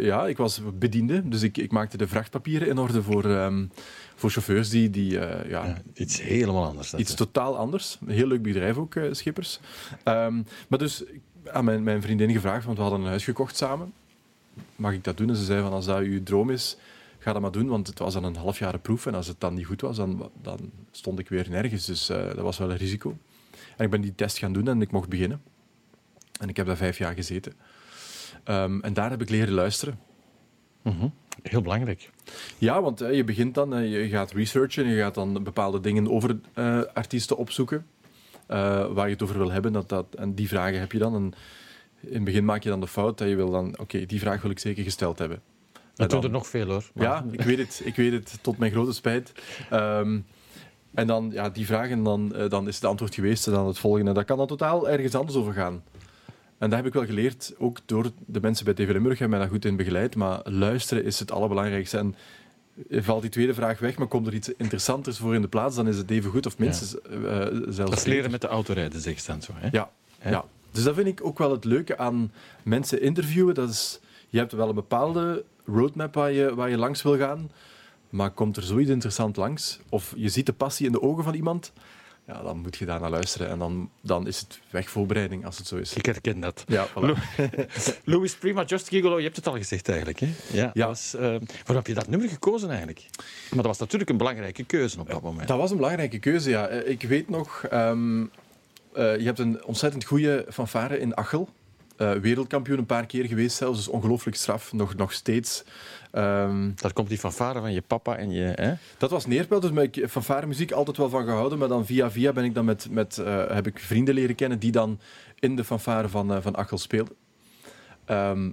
[0.00, 3.64] Ja, ik was bediende, dus ik, ik maakte de vrachtpapieren in orde voor, ehm,
[4.22, 6.90] voor chauffeurs die, die eh, ja, Ja, iets helemaal anders.
[6.90, 7.16] dat, iets hè.
[7.16, 7.98] totaal anders.
[8.06, 9.60] Een heel leuk bedrijf ook, eh, Schippers.
[10.02, 11.04] Ehm, maar dus
[11.46, 13.92] aan mijn, mijn vriendin gevraagd, want we hadden een huis gekocht samen.
[14.76, 15.28] Mag ik dat doen?
[15.28, 16.76] En ze zei van, als dat uw droom is,
[17.18, 17.66] ga dat maar doen.
[17.68, 20.30] Want het was dan een halfjaren proef en als het dan niet goed was, dan,
[20.42, 20.58] dan
[20.90, 21.84] stond ik weer nergens.
[21.86, 23.16] Dus eh, dat was wel een risico.
[23.76, 25.42] En ik ben die test gaan doen en ik mocht beginnen.
[26.40, 27.52] En ik heb daar vijf jaar gezeten.
[28.44, 29.98] Ehm, en daar heb ik leren luisteren.
[30.82, 31.06] Mhm.
[31.42, 32.10] Heel belangrijk.
[32.58, 36.80] Ja, want je begint dan, je gaat researchen, je gaat dan bepaalde dingen over eh,
[36.94, 37.86] artiesten opzoeken.
[38.46, 39.72] eh, waar je het over wil hebben.
[39.72, 41.14] Dat, dat, en die vragen heb je dan.
[41.14, 41.32] En
[42.00, 44.42] in het begin maak je dan de fout dat je wil dan, oké, die vraag
[44.42, 45.42] wil ik zeker gesteld hebben.
[45.72, 46.90] En Dat dan- er nog veel hoor.
[46.94, 47.82] Maar- Ja, ik weet het.
[47.84, 49.32] Ik weet het, tot mijn grote spijt.
[49.70, 50.20] Ehm,
[50.94, 53.66] en dan, ja, die vraag en dan, eh, dan is het antwoord geweest en dan
[53.66, 54.12] het volgende.
[54.12, 55.82] Dat kan dan totaal ergens anders over gaan.
[56.62, 59.38] En dat heb ik wel geleerd, ook door de mensen bij TV Limburg hebben mij
[59.38, 60.16] daar goed in begeleid.
[60.16, 61.98] Maar luisteren is het allerbelangrijkste.
[61.98, 62.14] En
[62.90, 65.88] valt die tweede vraag weg, maar komt er iets interessanters voor in de plaats, dan
[65.88, 67.18] is het even goed of minstens eh,
[67.50, 69.52] zelfs Dat is leren met de autorijden, zeg je dan zo.
[69.54, 69.68] Hè?
[69.72, 70.30] Ja, Hè?
[70.30, 70.44] ja.
[70.70, 73.54] Dus dat vind ik ook wel het leuke aan mensen interviewen.
[73.54, 77.50] Dat is, je hebt wel een bepaalde roadmap waar je, waar je langs wil gaan.
[78.10, 81.34] Maar komt er zoiets interessant langs, of je ziet de passie in de ogen van
[81.34, 81.72] iemand,
[82.26, 83.48] ja, dan moet je daar naar luisteren.
[83.48, 85.94] En dan, dan is het wegvoorbereiding, als het zo is.
[85.94, 86.64] Ik herken dat.
[86.66, 86.92] Ja, voilà.
[86.94, 87.16] Lou-
[88.04, 90.20] Louis Prima, Just Gigolo, je hebt het al gezegd eigenlijk.
[90.20, 90.28] Hè?
[90.52, 90.70] Ja.
[90.74, 90.86] Ja.
[90.86, 93.06] Was, eh, waarom heb je dat nummer gekozen eigenlijk?
[93.48, 95.48] Maar dat was natuurlijk een belangrijke keuze op dat moment.
[95.48, 96.66] Dat was een belangrijke keuze, ja.
[96.66, 101.48] Eh, Ik weet nog, ehm, eh, je hebt een ontzettend goede fanfare in Achel.
[102.02, 105.64] Eh, wereldkampioen een paar keer geweest zelfs, dus ongelooflijk straf, nog, nog steeds.
[106.10, 108.52] Ehm, Daar komt die fanfare van je papa en je...
[108.54, 108.72] Hè?
[108.98, 111.58] Dat was neerpel, dus ik heb fanfare muziek altijd wel van gehouden.
[111.58, 114.58] Maar dan via via ben ik dan met, met, eh, heb ik vrienden leren kennen
[114.58, 115.00] die dan
[115.38, 117.14] in de fanfare van, eh, van Achel speelden.
[118.04, 118.44] Ehm,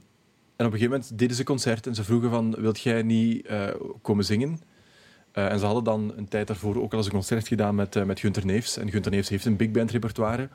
[0.56, 3.50] en op een gegeven moment deden ze concert en ze vroegen van, wilt jij niet
[4.02, 4.62] komen zingen?
[5.32, 8.20] En ze hadden dan een tijd daarvoor ook al eens een concert gedaan met, met
[8.20, 8.78] Gunter Neefs.
[8.78, 10.50] En Gunter Neefs heeft een big band repertoire.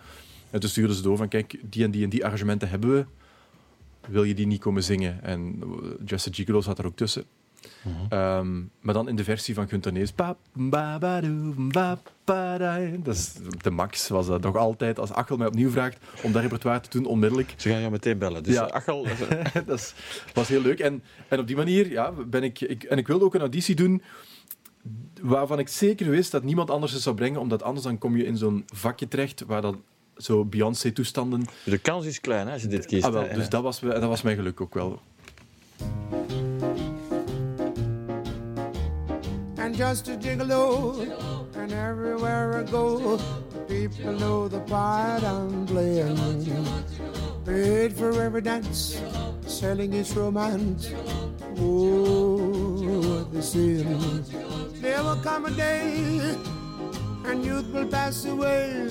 [0.55, 3.05] En toen stuurden ze door van, kijk, die en die en die arrangementen hebben we.
[4.09, 5.23] Wil je die niet komen zingen?
[5.23, 5.63] En
[6.07, 7.25] eh, a Gigolo zat er ook tussen.
[8.09, 9.69] Ehm, maar dan in de versie van
[12.25, 12.79] ba, da.
[13.03, 14.99] Dat is de max, was dat nog altijd.
[14.99, 17.55] Als Achel mij opnieuw vraagt om dat repertoire te doen, onmiddellijk.
[17.57, 18.43] Ze gaan jou meteen bellen.
[18.43, 18.67] Dus Ja.
[18.67, 18.73] ja.
[18.73, 19.07] Achel,
[19.67, 19.95] dat is-
[20.35, 20.79] was heel leuk.
[20.81, 22.83] En, en op die manier ja, ben ik, ik...
[22.83, 24.03] En ik wilde ook een auditie doen
[25.23, 28.25] waarvan ik zeker wist dat niemand anders het zou brengen, omdat anders dan kom je
[28.27, 29.77] in zo'n vakje terecht waar dat
[30.17, 31.45] zo Beyoncé-toestanden...
[31.65, 33.05] de kans is klein hè, als je dit kiest.
[33.05, 35.01] Ah, wel, dus dat was, dat was mijn geluk ook wel.
[39.65, 41.01] and just a gigolo.
[41.57, 43.19] And everywhere I go,
[43.67, 46.17] people know the part I'm playing.
[47.45, 49.01] Paid for every dance,
[49.47, 50.93] selling its romance.
[51.59, 54.25] Oh, the sin.
[54.81, 56.37] There will come a day,
[57.25, 58.89] and youth will pass away.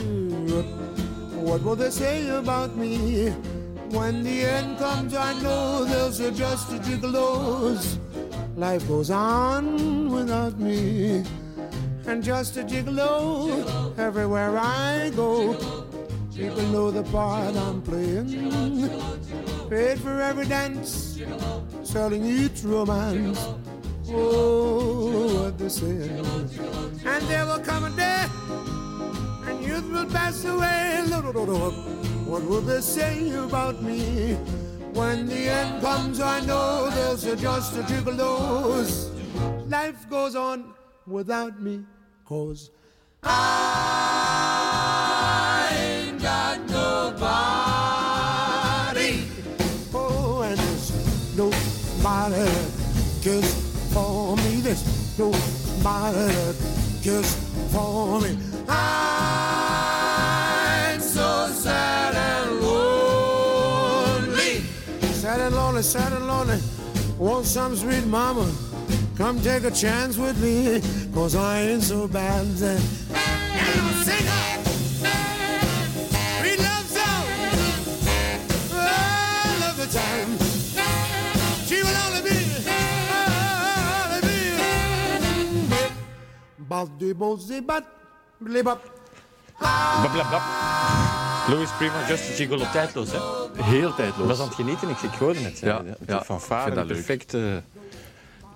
[1.43, 3.29] What will they say about me?
[3.89, 7.99] When the end comes, I know they'll say just a gigolo's.
[8.55, 11.23] Life goes on without me.
[12.07, 15.53] And just a gigolo everywhere I go.
[16.33, 18.89] People know the part I'm playing.
[19.69, 21.21] Paid for every dance,
[21.83, 23.47] selling each romance.
[24.09, 26.09] Oh, what they say.
[27.05, 28.25] And there will come a day,
[29.63, 31.01] youth will pass away.
[32.25, 34.37] What will they say about me?
[34.93, 39.11] When the end comes, I know say just a gigolo's.
[39.67, 40.73] Life goes on
[41.05, 41.85] without me,
[42.25, 42.71] cause
[43.23, 43.29] I
[45.77, 47.23] ain't got nobody.
[49.93, 50.91] Oh, and there's
[51.37, 52.49] nobody
[53.21, 53.53] cares
[53.93, 54.61] for me.
[54.61, 54.83] There's
[55.17, 56.33] nobody
[57.03, 57.35] cares
[57.71, 58.37] for me.
[58.67, 59.22] I'm
[65.83, 66.59] Sad and lonely.
[67.19, 68.49] Want some sweet mama?
[69.17, 70.81] Come take a chance with me,
[71.13, 72.45] cause I ain't so bad.
[72.45, 72.89] And
[76.39, 77.27] I'll love song.
[79.75, 80.37] The time.
[81.67, 82.37] She will only be,
[84.07, 84.39] only be.
[89.61, 91.22] Blablabla.
[91.47, 93.17] Louis Prima, Just Gigolo, tijdloos, hè?
[93.63, 94.21] Heel tijdloos.
[94.21, 95.61] Ik was aan het genieten, ik, ik hoorde het.
[95.61, 95.67] hè.
[95.67, 96.87] Ja, ja, dat de leuk.
[96.87, 97.61] perfecte...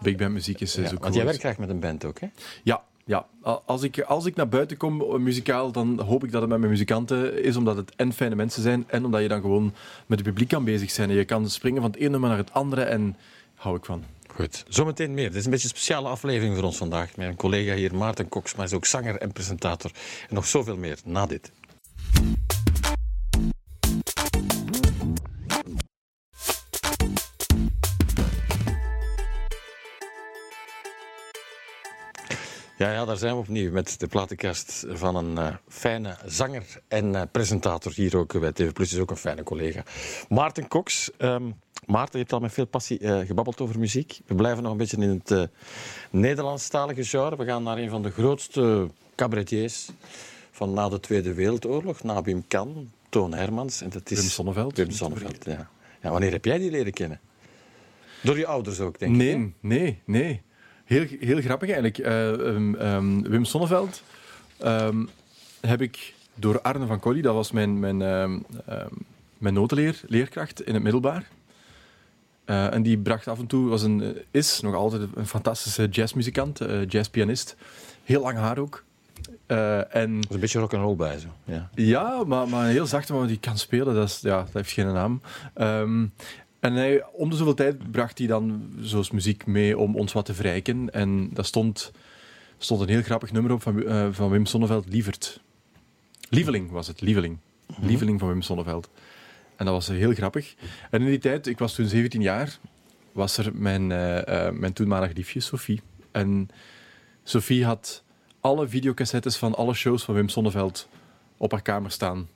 [0.02, 2.28] Big band muziek is, Ja, ook want jij werkt graag met een band ook, hè?
[2.63, 3.26] Ja, ja.
[3.65, 6.60] Als ik, als ik naar buiten kom eh, muzikaal, dan hoop ik dat het met
[6.60, 9.73] mijn muzikanten is, omdat het en fijne mensen zijn en omdat je dan gewoon
[10.06, 11.10] met het publiek kan bezig zijn.
[11.10, 13.15] En je kan springen van het ene nummer naar het andere en
[13.56, 14.04] hou ik van.
[14.28, 15.28] Goed, zometeen meer.
[15.28, 17.15] Dit is een beetje een speciale aflevering voor ons vandaag.
[17.15, 19.91] Met een collega hier, Maarten Koks, maar hij is ook zanger en presentator.
[20.30, 21.52] En nog zoveel meer na dit.
[32.78, 37.16] Ja, ja, daar zijn we opnieuw met de platenkast van een eh, fijne zanger en
[37.16, 37.92] eh, presentator.
[37.96, 39.84] Hier ook bij TV Plus is ook een fijne collega.
[40.30, 41.12] Maarten Koks.
[41.18, 41.44] Ehm,
[41.86, 44.20] Maarten, je hebt al met veel passie eh, gebabbeld over muziek.
[44.26, 45.50] We blijven nog een beetje in het
[46.10, 47.36] Nederlandstalige genre.
[47.36, 49.90] We gaan naar een van de grootste cabaretiers
[50.52, 53.82] van na de Tweede Wereldoorlog, na Wim Kan, Toon Hermans.
[53.82, 54.78] En dat is Wim Sonneveld.
[54.78, 55.70] Wim Sonneveld, ja.
[56.02, 56.10] ja.
[56.10, 57.20] Wanneer heb jij die leren kennen?
[58.24, 59.18] Door je ouders ook, denk ik.
[59.18, 60.42] Nee, nee, nee.
[60.88, 61.97] Heel, heel grappig eigenlijk.
[61.97, 64.04] Eh, ehm, ehm, Wim Sonneveld
[64.58, 65.06] ehm,
[65.62, 67.97] heb ik door Arne van Colli, dat was mijn, mijn,
[69.38, 71.28] mijn notenleer, leerkracht in het middelbaar.
[72.47, 76.62] Eh, en die bracht af en toe, was een, is nog altijd een fantastische jazzmuzikant,
[76.62, 77.56] eh, jazzpianist.
[78.04, 78.84] Heel lang haar ook.
[79.45, 81.28] Eh, en Er een beetje rock'n'roll bij, zo.
[81.43, 81.69] Ja.
[81.73, 84.71] ja, maar, maar een heel zachte man die kan spelen, dat, is, ja, dat heeft
[84.71, 85.21] geen naam.
[86.60, 90.26] En hij, om de zoveel tijd bracht hij dan zoals muziek mee om ons wat
[90.26, 90.93] te verrijken.
[90.93, 91.91] En daar stond,
[92.58, 95.41] stond een heel grappig nummer op van, eh, van Wim Sonneveld, Lievert.
[96.30, 97.38] Lieveling was het, Lieveling.
[97.82, 98.89] Lieveling van Wim Sonneveld.
[99.56, 100.56] En dat was heel grappig.
[100.89, 102.58] En in die tijd, ik was toen 17 jaar,
[103.12, 105.82] was er mijn, eh, eh, mijn toenmalige liefje, Sophie.
[106.12, 106.50] En
[107.24, 108.04] Sophie had
[108.39, 110.88] alle videocassettes van alle shows van Wim Sonneveld
[111.38, 112.28] op haar kamer staan.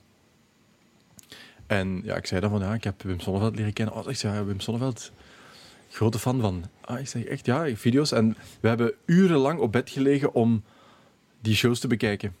[1.72, 3.94] En ja, ik zei dan van, ja, ik heb Wim Sonneveld leren kennen.
[3.94, 5.12] Oh, ik zei, ja, Wim Sonneveld,
[5.90, 6.64] grote fan van.
[6.80, 8.12] Ah, ik zeg, echt, ja, video's.
[8.12, 10.62] En we hebben urenlang op bed gelegen om
[11.40, 12.36] die shows te bekijken.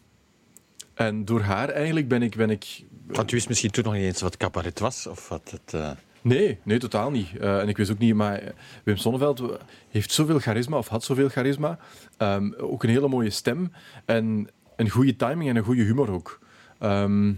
[0.94, 2.36] En door haar eigenlijk ben ik...
[2.36, 5.06] Ben ik Want u wist misschien toen nog niet eens wat cabaret was?
[5.06, 5.90] Of wat het, eh,
[6.22, 7.38] Nee, nee, totaal niet.
[7.38, 8.52] Eh, en ik wist ook niet, maar eh,
[8.84, 9.42] Wim Sonneveld
[9.90, 11.78] heeft zoveel charisma, of had zoveel charisma.
[12.16, 13.72] Ehm, ook een hele mooie stem.
[14.04, 16.38] En een goede timing en een goede humor ook.
[16.78, 17.32] Ehm,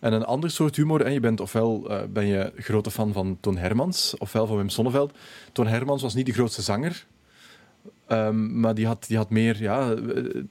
[0.00, 1.00] en een ander soort humor.
[1.00, 4.68] En je bent ofwel eh, ben je grote fan van Toon Hermans, ofwel van Wim
[4.68, 5.12] Sonneveld.
[5.52, 7.06] Toon Hermans was niet de grootste zanger.
[8.06, 10.42] Ehm, maar die had, die had meer ja, eh, eh,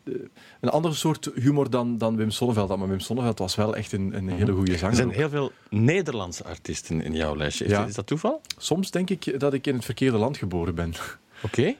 [0.61, 2.77] een ander soort humor dan, dan Wim Sonneveld.
[2.77, 4.89] Maar Wim Sonneveld was wel echt een, een hele goede zanger.
[4.89, 7.65] Er zijn heel veel Nederlandse artiesten in jouw lijstje.
[7.65, 7.79] Is, Ja.
[7.79, 8.41] dat, is dat toeval?
[8.57, 10.93] Soms denk ik dat ik in het verkeerde land geboren ben.
[11.45, 11.75] Oké.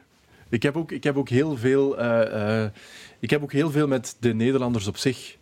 [0.50, 2.00] Ik heb ook, ik heb ook, heel, veel,
[3.20, 5.38] ik heb ook heel veel met de Nederlanders op zich.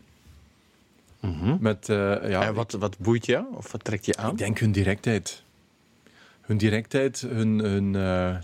[1.60, 3.46] Met, eh, ja, En wat, wat boeit jou?
[3.56, 4.32] Of wat trekt je aan?
[4.32, 5.44] ik denk hun directheid.
[6.42, 7.60] Hun directheid, hun...
[7.60, 8.36] hun eh,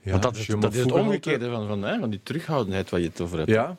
[0.00, 2.90] ja, Want dat is, je dat is het omgekeerde van, van, hè, van die terughoudendheid
[2.90, 3.50] waar je het over hebt.
[3.50, 3.76] Ja.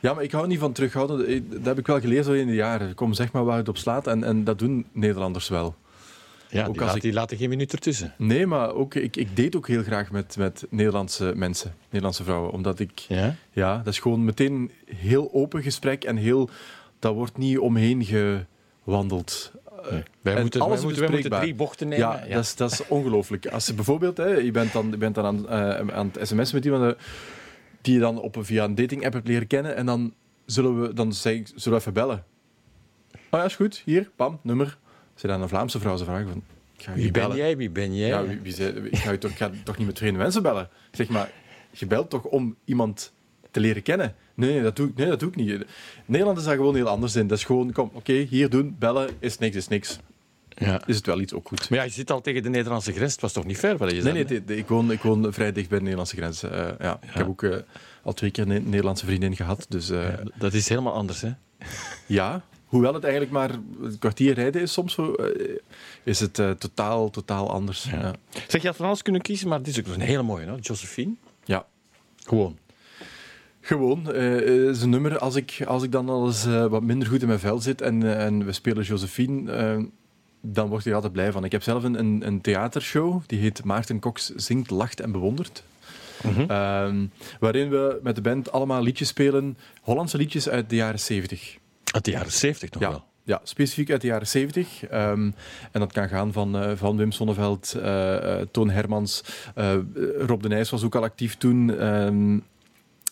[0.00, 1.48] ja, maar ik hou niet van terughouden.
[1.50, 2.94] Dat heb ik wel gelezen in de jaren.
[2.94, 4.06] Kom, zeg maar waar het op slaat.
[4.06, 5.74] En, en dat doen Nederlanders wel.
[6.50, 8.14] Ja, Ook die, als laat- ik- die laten geen minuut ertussen.
[8.18, 12.50] Nee, maar ook, ik, ik date ook heel graag met, met Nederlandse mensen, Nederlandse vrouwen.
[12.50, 12.90] Omdat ik...
[13.08, 13.34] Ja?
[13.52, 16.50] Ja, dat is gewoon meteen een heel open gesprek en heel
[16.98, 18.04] daar wordt niet omheen
[18.84, 19.52] gewandeld.
[20.22, 22.06] Wij En moeten, alles wij moeten, wij drie bochten nemen.
[22.28, 23.46] Ja, Dat, is, dat is ongelooflijk.
[23.46, 26.52] Als je bijvoorbeeld, hè, je bent dan, je bent dan aan, eh, aan het sms
[26.52, 27.02] met iemand eh,
[27.80, 30.14] die je dan op, een- via een dating-app hebt leren kennen en dan
[30.46, 32.24] zullen we, dan zeg ik, zullen we even bellen?
[33.14, 33.82] Oh ja, is goed.
[33.84, 34.78] Hier, pam, nummer.
[35.22, 36.42] Als je dan een Vlaamse vrouw zou vragen van,
[36.76, 37.36] ga Wie ben bellen.
[37.36, 37.56] jij?
[37.56, 38.08] Wie ben jij?
[38.08, 40.68] Ja, wie, wie zei- ik, ga je toch, ga toch niet met vreemde mensen bellen?
[40.92, 41.30] Zeg maar,
[41.70, 43.12] je belt toch om iemand
[43.50, 44.14] te leren kennen?
[44.34, 45.64] Nee, nee, dat doe ik, nee, dat doe ik niet.
[46.06, 47.26] Nederland is daar gewoon heel anders in.
[47.26, 49.98] Dat is gewoon, kom, oké, hier doen, bellen, is niks, is niks.
[50.48, 50.86] Ja.
[50.86, 51.70] Is het wel iets, ook goed.
[51.70, 53.12] Maar ja, je zit al tegen de Nederlandse grens.
[53.12, 54.24] Het was toch niet ver wat je Nee, zei?
[54.24, 56.42] nee, de- ik, woon, ik woon vrij dicht bij de Nederlandse grens.
[56.42, 56.98] eh, ja.
[57.02, 57.56] Ik heb ook eh,
[58.02, 59.66] al twee keer een Nederlandse vriendin gehad.
[59.68, 61.30] Dus eh, Dat is helemaal anders, hè?
[62.06, 65.06] ja, hoewel het eigenlijk maar een kwartier rijden is soms, eh,
[66.02, 67.84] is het eh, totaal, totaal anders.
[67.84, 68.14] Ja.
[68.48, 70.58] Zeg, je had van alles kunnen kiezen, maar dit is ook een hele mooie, hoor.
[70.58, 71.14] Josephine.
[71.44, 71.66] ja.
[72.16, 72.58] Gewoon.
[73.60, 74.04] Gewoon,
[74.74, 75.18] zijn nummer.
[75.18, 78.16] Als ik, als ik dan al eens wat minder goed in mijn vel zit en,
[78.18, 79.90] en we spelen Josephine,
[80.40, 81.44] dan word ik er altijd blij van.
[81.44, 85.62] Ik heb zelf een, een, een theatershow, die heet Maarten Cox zingt, lacht en bewondert.
[86.48, 87.06] Ehm,
[87.40, 91.58] waarin we met de band allemaal liedjes spelen, Hollandse liedjes uit de jaren 70.
[91.90, 93.04] Uit de jaren zeventig nog Ja, wel.
[93.22, 94.84] ja, specifiek uit de jaren 70.
[94.86, 95.30] Ehm,
[95.72, 99.22] en dat kan gaan van, eh, van Wim Sonneveld, eh, eh, Toon Hermans,
[100.18, 101.78] Rob de Nijs was ook al actief toen.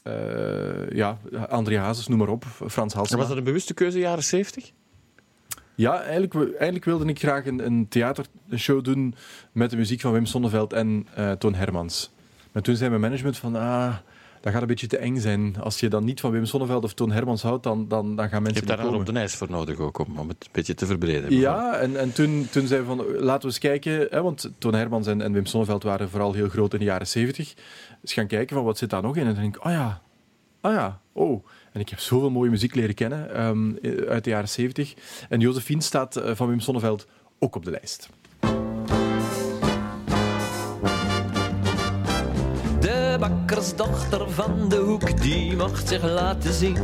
[0.03, 2.45] eh, ja, André Hazes, noem maar op.
[2.45, 3.19] Frans En Halsema.
[3.19, 4.73] was dat een bewuste keuze, jaren zeventig?
[5.75, 9.15] Ja, eigenlijk, eigenlijk wilde ik graag een, een theatershow doen
[9.53, 11.07] met de muziek van Wim Sonneveld en
[11.39, 12.11] Toon Hermans.
[12.53, 13.95] Maar toen zei mijn management van, ah,
[14.49, 15.57] dat gaat een beetje te eng zijn.
[15.61, 18.39] Als je dan niet van Wim Sonneveld of Toon Hermans houdt, dan, dan, dan gaan
[18.39, 19.01] Je mensen hebt daar dan komen.
[19.01, 21.35] op de Nijs voor nodig ook, om, om het een beetje te verbreden.
[21.35, 25.07] Ja, en, en toen, toen zei van, laten we eens kijken, hè, want Toon Hermans
[25.07, 27.55] en, en Wim Sonneveld waren vooral heel groot in de jaren zeventig.
[28.01, 29.27] Dus gaan kijken van, wat zit daar nog in?
[29.27, 30.03] En dan denk ik, oh ja,
[30.63, 31.45] oh ja, oh.
[31.73, 33.73] En ik heb zoveel mooie muziek leren kennen ehm,
[34.09, 34.95] uit de jaren zeventig.
[35.29, 37.07] En Josephine staat eh, van Wim Sonneveld
[37.39, 38.09] ook op de lijst.
[43.49, 46.77] Bakkersdochter van de hoek, die mocht zich laten zien.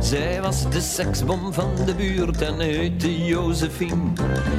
[0.00, 4.12] Zij was de seksbom van de buurt en heette Josephine.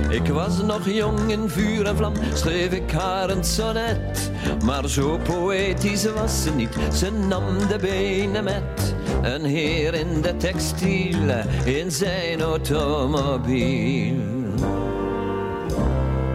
[0.10, 4.32] Ik was nog jong in vuur en vlam, schreef ik haar een sonnet.
[4.66, 8.96] Maar zo poëtisch was ze niet, ze nam de benen met.
[9.22, 11.30] Een heer in de textiel,
[11.66, 14.16] in zijn automobiel.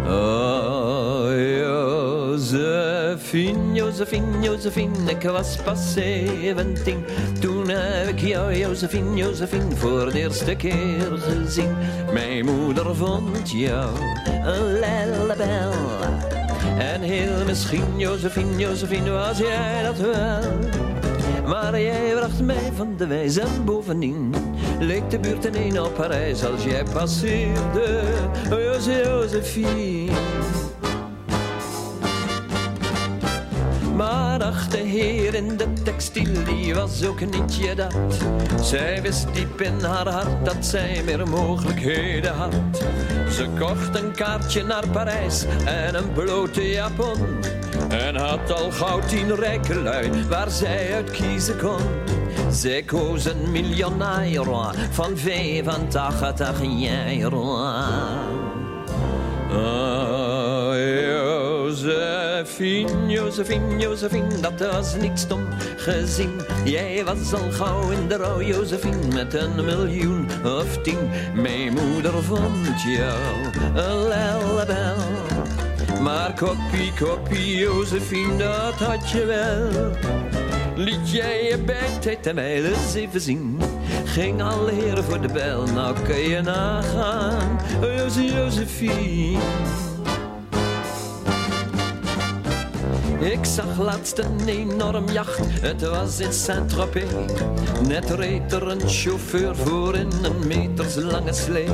[0.06, 0.57] Oh,
[2.38, 7.04] Josephine, Josephine, Josephine, ik was pas 17.
[7.40, 11.76] Toen heb ik jou, Josephine, Josephine, voor de eerste keer gezien.
[12.12, 13.90] Mijn moeder vond jou
[14.44, 15.72] een lellebel.
[16.78, 20.40] En heel misschien, Josephine, Josephine, was jij dat wel.
[21.46, 24.34] Maar jij bracht mij van de wijs en bovendien
[24.80, 28.00] leek de buurt ineen op Parijs als jij passeerde.
[28.50, 30.27] Jose, Josephine.
[33.98, 37.94] Maar ach, de heer in de textiel, die was ook niet je dat.
[38.62, 42.54] Zij wist diep in haar hart dat zij meer mogelijkheden had.
[43.30, 47.16] Ze kocht een kaartje naar Parijs en een blote japon.
[47.88, 51.82] En had al gauw tien rijke lui waar zij uit kiezen kon.
[52.50, 54.44] Zij koos een miljonair
[54.90, 57.32] van 85 jaar.
[59.52, 60.17] Oh,
[61.68, 65.46] Josephine, Josephine, Josephine, dat was niet stom
[65.76, 66.40] gezien.
[66.64, 71.10] Jij was al gauw in de rouw, Josephine, met een miljoen of tien.
[71.34, 73.18] Mijn moeder vond jou
[73.74, 74.96] een lellebel.
[76.02, 79.92] Maar kopie, kopie, Josephine, dat had je wel.
[80.76, 83.60] Liet jij je bijtijd en mij eens even zien.
[84.04, 87.60] Ging alle heren voor de bel, nou kun je nagaan.
[87.82, 89.87] Oh, Jose, Josephine.
[93.20, 97.10] Ik zag laatst een enorm jacht, het was in Saint-Tropez.
[97.88, 101.68] Net reed er een chauffeur voor in een meterslange slee.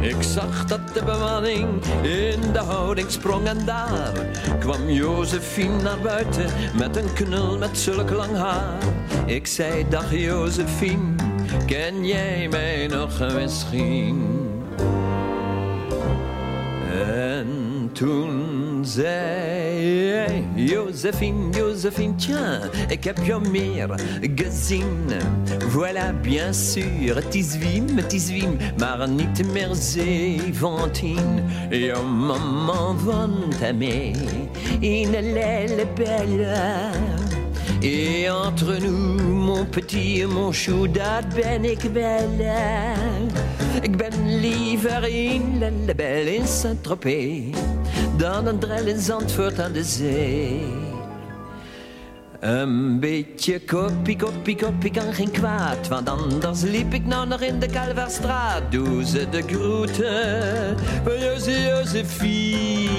[0.00, 4.12] Ik zag dat de bemanning in de houding sprong en daar
[4.58, 8.78] kwam Josephine naar buiten met een knul met zulk lang haar.
[9.26, 11.14] Ik zei, dag Josephine,
[11.66, 14.24] ken jij mij nog misschien?
[16.90, 23.88] En toen Ramsey, Joséphine, Joséphine, tiens, et Capiomir,
[24.22, 25.18] Gazine,
[25.70, 34.12] voilà bien sûr, Tisvim, Tisvim, Marnit, Merzé, Vantine, et maman Vantame,
[34.80, 36.48] Inalelle, belle.
[37.82, 42.94] Et entre nous, mon petit, mon choudat, ben ik bella.
[43.82, 47.52] Ik ben liever in la belle in Saint-Tropez.
[48.16, 50.60] Dan een drel in Zandvoort aan de zee.
[52.40, 57.58] Een beetje koppie, koppie, koppie kan geen kwaad, want anders liep ik nou nog in
[57.58, 58.72] de Kalverstraat.
[58.72, 62.96] Doe ze de groeten van Josie Josephine.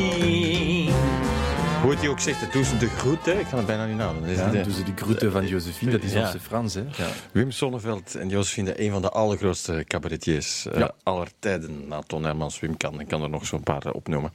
[1.81, 3.31] Hoe het hij ook zegt, doet ze de groet, hè?
[3.39, 4.25] ik kan het bijna niet nadoen.
[4.25, 6.29] Is Ja, de- dus die groeten van Josephine, dat is Ja.
[6.29, 6.73] zijn Frans.
[6.73, 6.81] Hè?
[6.81, 7.07] Ja.
[7.31, 11.87] Wim Sonneveld en Josephine, een van de allergrootste cabaretiers eh, aller tijden.
[11.87, 14.31] Na Ton Hermans, Wim kan, ik kan er nog zo'n paar eh, opnoemen.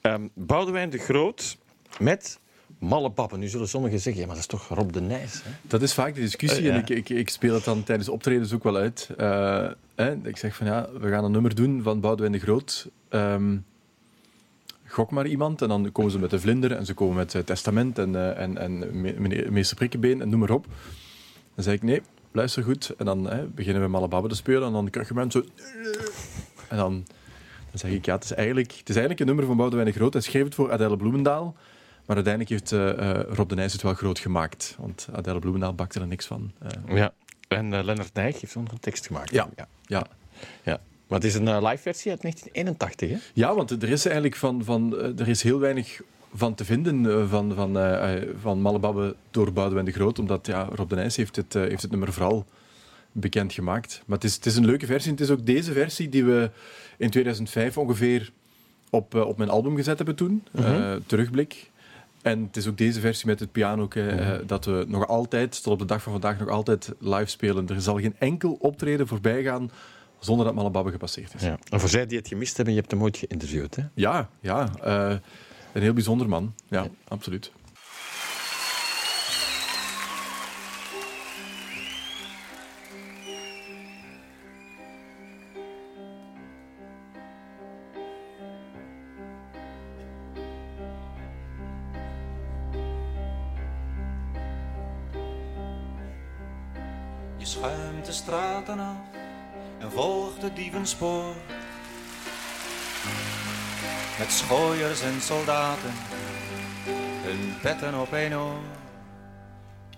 [0.00, 1.56] Ehm Boudewijn de Groot
[1.98, 2.38] met
[2.78, 3.38] malle pappen.
[3.38, 5.32] Nu zullen sommigen zeggen, ja, maar dat is toch Rob de Nijs?
[5.44, 5.50] Hè?
[5.62, 6.72] Dat is vaak de discussie Eh, ja.
[6.72, 9.08] en ik, ik, ik speel het dan tijdens optredens ook wel uit.
[9.16, 12.88] Eh, hè, ik zeg van ja, we gaan een nummer doen van Boudewijn de Groot.
[13.08, 13.56] Ehm,
[14.96, 17.42] gok maar iemand en dan komen ze met de vlinder en ze komen met eh,
[17.42, 20.66] testament en, eh, en, en meneer, meester Prikkebeen en noem maar op.
[21.54, 22.94] Dan zeg ik nee, luister goed.
[22.98, 25.64] En dan hè, beginnen we Malababbe te spelen en dan krijg je mensen zo...
[26.68, 26.92] En dan,
[27.70, 29.92] dan zeg ik ja, het is, eigenlijk, het is eigenlijk een nummer van Boudewijn de
[29.92, 30.12] Groot.
[30.12, 31.56] Hij schreef het voor Adèle Bloemendaal.
[32.06, 34.76] Maar uiteindelijk heeft eh, eh, Rob de Nijs het wel groot gemaakt.
[34.78, 36.52] Want Adèle Bloemendaal bakte er niks van.
[36.58, 37.12] Eh, Ja.
[37.48, 39.30] En eh, Lennart Nijg heeft er nog een tekst gemaakt.
[39.30, 39.48] Ja.
[39.56, 39.68] ja.
[39.82, 40.06] ja.
[40.62, 40.80] ja.
[41.06, 43.16] Maar het is een eh, live versie uit 1981, hè?
[43.34, 46.00] ja, want er is eigenlijk van, van, eh, er is heel weinig
[46.34, 50.18] van te vinden eh, van, van, eh, van Malababbe door Boudewijn de Groot.
[50.18, 52.44] Omdat ja, Rob de Nijs heeft het, heeft het nummer vooral
[53.12, 54.02] bekend gemaakt.
[54.06, 55.10] Maar het is, het is een leuke versie.
[55.10, 56.50] Het is ook deze versie die we
[56.96, 58.32] in 2005 ongeveer
[58.90, 60.44] op, op mijn album gezet hebben toen.
[60.52, 61.70] eh, terugblik.
[62.22, 65.72] En het is ook deze versie met het piano eh, dat we nog altijd, tot
[65.72, 67.68] op de dag van vandaag, nog altijd live spelen.
[67.68, 69.70] Er zal geen enkel optreden voorbij gaan
[70.18, 71.42] zonder dat Malababbe gepasseerd is.
[71.42, 71.58] Ja.
[71.70, 73.82] En voor zij die het gemist hebben, je hebt hem ooit geïnterviewd, hè?
[73.94, 74.68] Ja, ja.
[74.82, 75.16] eh,
[75.72, 76.54] een heel bijzonder man.
[76.68, 77.52] Ja, absoluut.
[97.36, 98.96] Je schuimt de straten af
[99.78, 101.34] en volgt het dievenspoor.
[104.18, 105.92] Met schooiers en soldaten,
[107.22, 108.62] hun petten op één oor.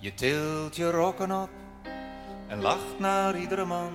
[0.00, 1.50] Je tilt je rokken op
[2.46, 3.92] en lacht naar iedere man.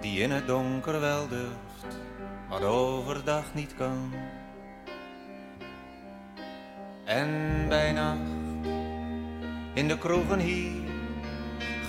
[0.00, 1.98] Die in het donker wel durft,
[2.48, 4.12] maar overdag niet kan.
[7.04, 8.42] En bij nacht
[9.74, 10.81] in de kroegen hier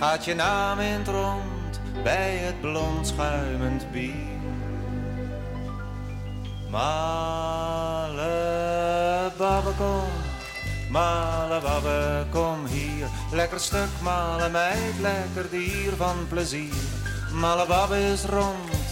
[0.04, 4.42] gaat je naam in het rond bij het blond schuimend bier.
[6.70, 8.32] Male
[9.38, 10.10] babbe kom,
[10.90, 13.08] male babbe kom hier.
[13.32, 16.84] Lekker stuk male meid, lekker dier van plezier.
[17.34, 18.86] Male babbe is rond,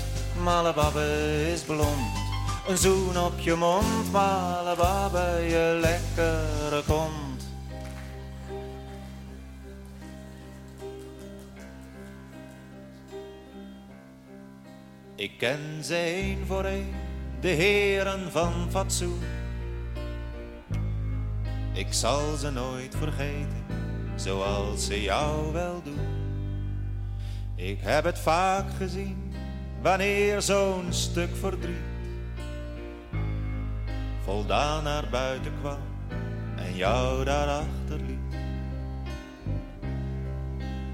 [0.44, 1.08] male babbe
[1.54, 2.20] is blond.
[2.68, 7.31] Een zoen op je mond, male babbe, je lekkere kont.
[15.22, 16.94] Ik ken ze één voor één,
[17.40, 19.20] de heren van fatsoen.
[21.74, 23.66] Ik zal ze nooit vergeten,
[24.16, 26.00] zoals ze jou wel doen.
[27.56, 29.34] Ik heb het vaak gezien,
[29.82, 31.90] wanneer zo'n stuk verdriet
[34.24, 35.82] voldaan naar buiten kwam
[36.56, 38.36] en jou daarachter liet.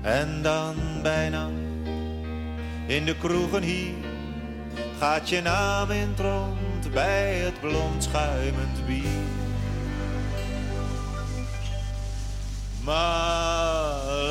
[0.01, 1.49] En dan bijna
[2.87, 4.06] in de kroegen hier
[4.99, 9.25] gaat je naam in het rond bij het blond schuimend bier.
[12.83, 14.25] Male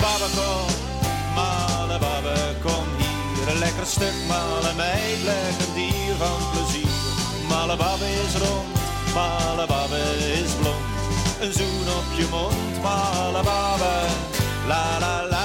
[0.00, 0.66] babbe kom,
[1.34, 3.48] male babbe kom hier.
[3.48, 6.88] Een lekker stuk male meid, lekker dier van plezier.
[7.48, 8.68] Male babbe is rond,
[9.14, 10.00] male babbe
[10.42, 10.86] is blond.
[11.40, 14.06] Een zoen op je mond, male babbe.
[14.66, 15.30] La la la la la.
[15.30, 15.37] la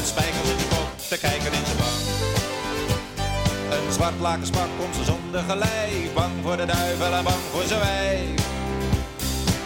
[0.00, 2.00] met spijkers in de kop te kijken in zijn bank.
[3.74, 7.80] Een zwart lakenspak komt ze zonder gelijk, bang voor de duivel en bang voor zijn
[7.80, 8.48] wijf.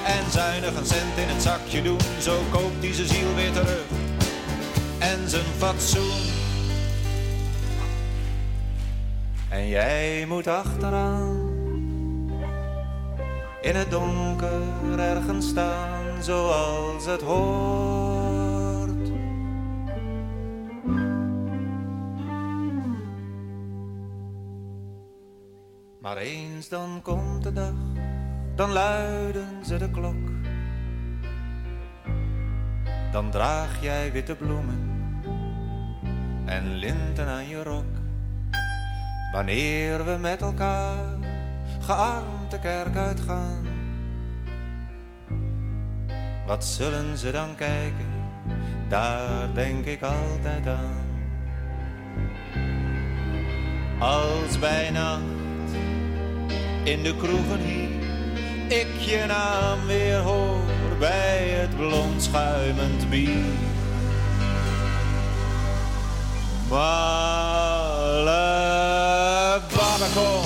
[0.05, 3.85] En zuinig een cent in het zakje doen, zo koopt hij zijn ziel weer terug.
[4.99, 6.23] En zijn fatsoen
[9.49, 11.53] En jij moet achteraan.
[13.61, 18.24] In het donker ergens staan zoals het hoort.
[26.05, 27.73] Maar eens dan komt de dag,
[28.55, 30.31] dan luiden ze de klok.
[33.13, 35.09] Dan draag jij witte bloemen
[36.45, 37.85] en linten aan je rok.
[39.33, 41.19] Wanneer we met elkaar
[41.81, 43.67] gearmd de kerk uitgaan.
[46.47, 48.09] Wat zullen ze dan kijken?
[48.89, 51.07] Daar denk ik altijd aan.
[53.99, 55.44] Als bij nacht
[56.85, 57.95] in de kroegen hier
[58.69, 60.61] ik je naam weer hoor
[60.99, 63.45] bij het blond schuimend bier.
[66.69, 68.41] Male
[69.77, 70.45] babbe, kom,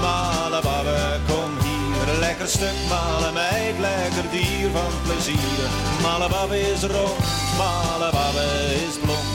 [0.00, 2.18] male babbe, kom hier.
[2.18, 5.68] Lekker stuk, male meid, lekker dier van plezier.
[6.02, 7.18] Male babbe is rond,
[7.58, 8.46] male babbe
[8.88, 9.32] is blond.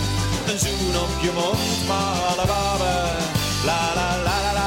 [0.48, 2.94] Een zoen op je mond, male babbe,
[3.66, 4.54] la la la la la.
[4.54, 4.59] La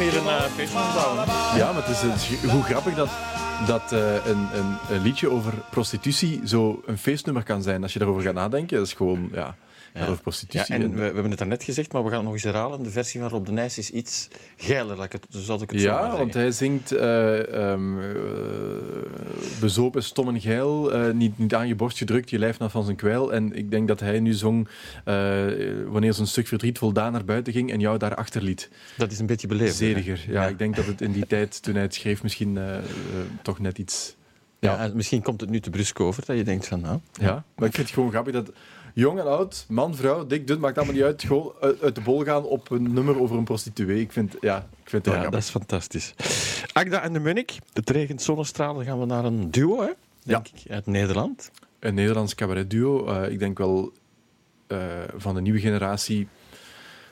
[0.00, 1.56] hier een uh.
[1.56, 3.08] Ja, maar het is, hoe grappig dat,
[3.66, 7.82] dat eh, een, een, een liedje over prostitutie zo een feestnummer kan zijn.
[7.82, 9.56] Als je daarover gaat nadenken, dat is gewoon ja,
[9.96, 10.74] over Ja, prostitutie.
[10.74, 12.82] en En- we, we hebben het daarnet gezegd, maar we gaan het nog eens herhalen.
[12.82, 15.80] De versie van Rob de Nijs is iets geiler, laat ik het, zoals ik het
[15.80, 18.06] ja, want hij zingt ehm, eh,
[19.60, 22.84] bezopen, stom en geil, eh, niet, niet aan je borst gedrukt, je lijf naar van
[22.84, 23.32] zijn kwijl.
[23.32, 24.68] En ik denk dat hij nu zong
[25.86, 28.70] wanneer zijn stuk verdriet voldaan naar buiten ging en jou daar achterliet.
[28.96, 29.76] Dat is een beetje beleefd.
[29.76, 30.24] Zediger.
[30.28, 32.58] Ja, ik denk dat het in die tijd, toen hij het schreef, misschien
[33.42, 34.16] toch net iets...
[34.60, 36.98] Ja, en misschien komt het nu te brusk over, dat je denkt van, nou...
[37.12, 38.52] Ja, maar ik vind het gewoon grappig dat
[38.98, 42.00] jong en oud, man, vrouw, dik, dun, maakt allemaal niet uit, gewoon uit, uit de
[42.00, 44.00] bol gaan op een nummer over een prostituee.
[44.00, 46.14] Ik vind, ja, ik vind het Ja, dat is fantastisch.
[46.72, 49.90] Agda en de Munnik, het regent zonnestralen, gaan we naar een duo, hè?
[50.22, 51.50] denk ik, uit Nederland.
[51.78, 53.92] Een Nederlands cabaretduo, eh ik denk wel
[54.66, 54.78] eh,
[55.16, 56.28] van de nieuwe generatie,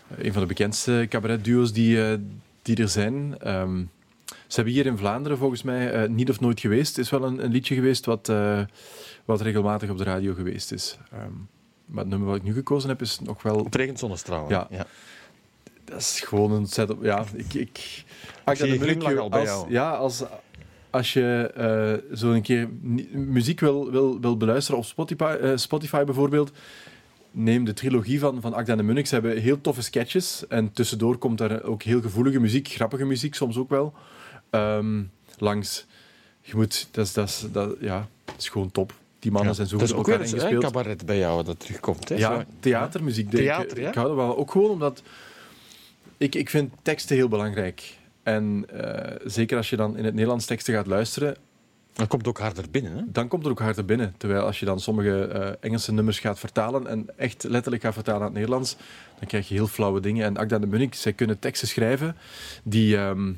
[0.09, 2.18] eh, een van de bekendste cabaretduo's die, eh,
[2.62, 3.39] die er zijn.
[3.39, 3.82] Ehm,
[4.26, 7.45] ze hebben hier in Vlaanderen volgens mij eh, Niet of Nooit Geweest, is wel een,
[7.45, 8.61] een liedje geweest wat, eh,
[9.24, 10.99] wat regelmatig op de radio geweest is.
[11.12, 11.32] Ehm,
[11.87, 14.68] maar het nummer wat ik nu gekozen heb is nog wel Het regent zonnestralen.
[14.70, 14.87] Ja.
[15.84, 17.03] Dat is gewoon een setup.
[17.03, 17.55] Ja, ik.
[17.55, 18.05] ik,
[18.47, 19.70] ik zie je al bij als, jou.
[19.70, 20.22] Ja, als,
[20.91, 22.68] als je eh, zo een keer
[23.12, 26.53] muziek wil, wil, wil beluisteren op Spotify, eh, Spotify bijvoorbeeld.
[27.30, 29.07] Neem de trilogie van, van Agda en de Munnik.
[29.07, 30.47] Ze hebben heel toffe sketches.
[30.49, 33.95] En tussendoor komt daar ook heel gevoelige muziek, grappige muziek soms ook wel.
[34.51, 35.03] ehm,
[35.39, 35.87] langs.
[36.41, 38.93] Je moet, dat is, dat is, dat, ja, het is gewoon top.
[39.18, 40.72] Die mannen zijn zo dat goed is ook op weer elkaar eens een ingespeeld.
[40.74, 42.08] cabaret bij jou dat terugkomt.
[42.08, 42.14] Hè?
[42.14, 43.30] Ja, theatermuziek.
[43.30, 43.48] denk ik.
[43.48, 43.88] Theater, ja?
[43.88, 44.36] Ik hou er wel.
[44.36, 45.02] Ook gewoon omdat...
[46.16, 47.98] Ik, ik vind teksten heel belangrijk.
[48.22, 51.36] En eh, zeker als je dan in het Nederlands teksten gaat luisteren,
[51.92, 52.92] Dat komt ook harder binnen.
[52.96, 53.02] Hè?
[53.06, 54.14] dan komt er ook harder binnen.
[54.16, 58.20] Terwijl als je dan sommige eh, Engelse nummers gaat vertalen en echt letterlijk gaat vertalen
[58.20, 58.76] naar het Nederlands,
[59.18, 60.24] dan krijg je heel flauwe dingen.
[60.24, 62.16] En Agda de Munnik, zij kunnen teksten schrijven
[62.62, 63.32] die, ehm,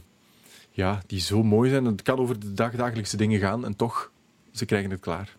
[0.70, 1.84] ja, die zo mooi zijn.
[1.84, 4.10] Het kan over de dagdagelijkse dingen gaan en toch,
[4.52, 5.36] ze krijgen het klaar.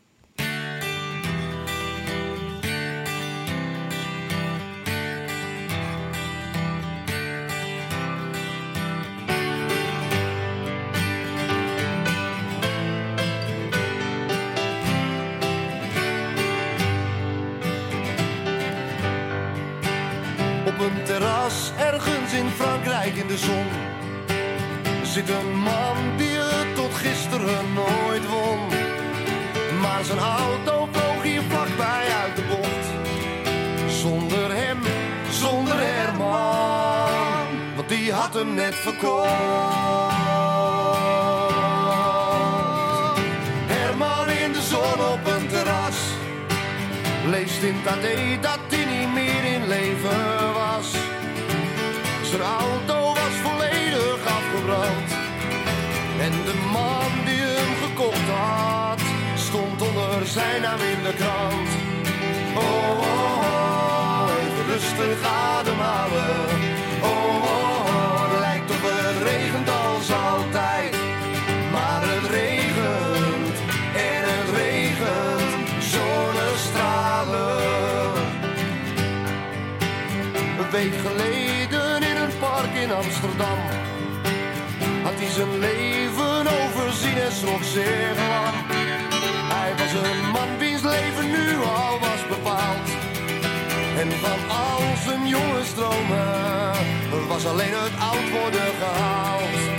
[38.40, 39.30] Hem net verkocht.
[43.74, 46.00] Herman in de zon op een terras.
[47.26, 48.06] Leest in AD
[48.42, 50.88] dat hij niet meer in leven was.
[52.24, 55.10] Zijn auto was volledig afgebrand.
[56.26, 59.02] En de man die hem gekocht had,
[59.36, 61.70] stond onder zijn naam in de krant.
[62.56, 66.69] Oh, oh, oh, even rustig ademhalen.
[85.40, 88.56] Zijn leven overzien en schrok zeer lang.
[89.54, 92.88] Hij was een man wiens leven nu al was bepaald.
[93.98, 99.79] En van al zijn jonge stromen was alleen het oud worden gehaald.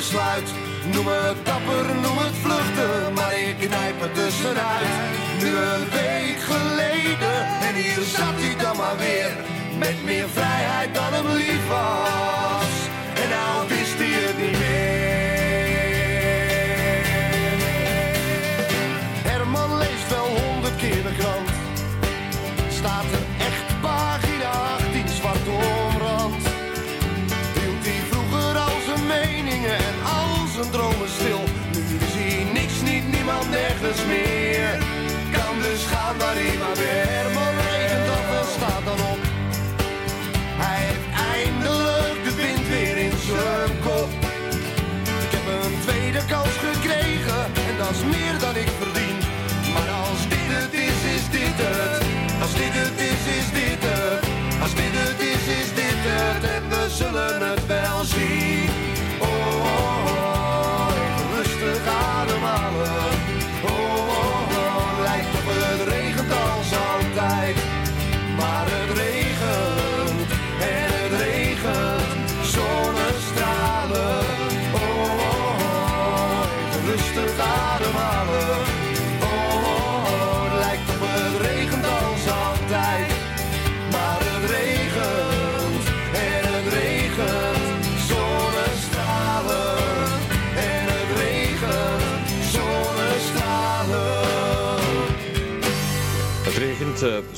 [0.00, 4.88] Noem het dapper, noem het vluchten, maar ik knijp het tussenuit.
[5.38, 9.30] Nu een week geleden en hier zat hij dan maar weer.
[9.78, 12.74] Met meer vrijheid dan hem lief was.
[13.22, 15.09] En nou wist hij het niet meer.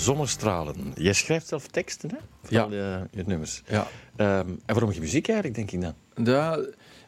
[0.03, 0.77] Zonnestralen.
[0.95, 2.17] Jij schrijft zelf teksten, hè?
[2.43, 2.63] Voor Ja.
[2.63, 3.63] al je, je nummers.
[3.67, 3.87] Ja.
[4.17, 6.25] Ehm, en waarom je muziek eigenlijk, denk ik dan?
[6.35, 6.59] Ja,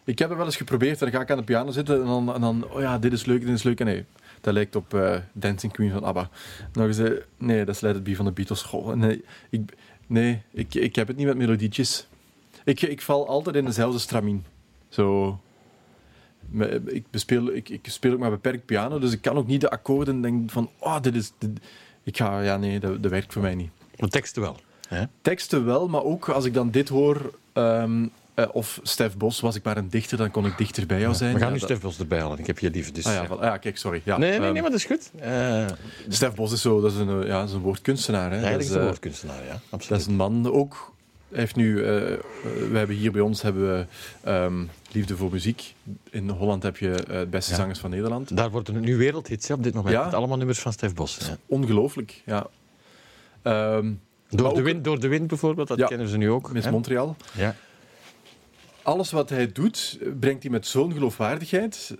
[0.05, 0.99] ik heb het wel eens geprobeerd.
[0.99, 3.25] Dan ga ik aan de piano zitten en dan, en dan oh ja, dit is
[3.25, 3.81] leuk, dit is leuk.
[3.81, 4.05] En nee,
[4.41, 6.31] dat lijkt op eh, Dancing Queen van ABBA.
[6.73, 8.63] Nog eens, eh, nee, dat is Let It Be van de Beatles.
[8.63, 9.61] Goh, nee, ik,
[10.07, 12.07] nee ik, ik heb het niet met melodietjes.
[12.65, 14.45] Ik, ik val altijd in dezelfde stramien.
[14.89, 15.39] Zo...
[16.49, 19.61] Me- Ik, bespeel, ik, ik speel ook maar beperkt piano, dus ik kan ook niet
[19.61, 21.33] de akkoorden denken van, oh, dit is...
[21.39, 21.61] dit-
[22.05, 24.57] ik ga, ja, nee, dat, dat werkt voor mij niet De teksten wel.
[24.89, 25.05] Hè?
[25.23, 29.57] teksten wel, maar ook als ik dan dit hoor, ehm, eh, of Stef Bos, was
[29.57, 31.33] ik maar een dichter, dan kon ik dichter bij jou zijn.
[31.33, 32.39] We gaan Ja, nu dat- Stef Bos erbij halen.
[32.39, 32.93] Ik heb je lief.
[32.93, 34.01] Dus, Ah ja, wel- ah ja, kijk, sorry.
[34.05, 35.11] Ja, nee, nee, ehm, nee, maar dat is goed.
[35.21, 35.67] Eh
[36.09, 38.31] Stef Bos is zo, dat is een, ja, dat is een woordkunstenaar.
[38.31, 38.37] Hè.
[38.43, 39.53] eigenlijk dat, is de eh, woordkunstenaar, ja.
[39.53, 40.01] dat Absoluut.
[40.01, 40.93] is een man ook.
[41.29, 42.19] Hij heeft nu, eh, eh,
[42.71, 43.87] we hebben hier bij ons hebben we,
[44.31, 45.75] ehm, Liefde voor Muziek.
[46.11, 47.57] In Holland heb je eh, het beste Ja.
[47.57, 48.37] zangers van Nederland.
[48.37, 49.95] Daar worden nu wereldhits op dit moment.
[49.95, 50.05] Ja.
[50.05, 51.19] Met allemaal nummers van Stef Bos.
[51.21, 51.37] Ja.
[51.47, 52.47] Ongelooflijk, ja.
[53.43, 53.93] Ehm,
[54.29, 56.53] Door, de wind, door de wind bijvoorbeeld, dat kennen ze nu ook.
[56.53, 56.71] Miss hè?
[56.73, 57.17] Montreal.
[57.37, 57.55] Ja.
[58.83, 61.97] alles wat hij doet, brengt hij met zo'n geloofwaardigheid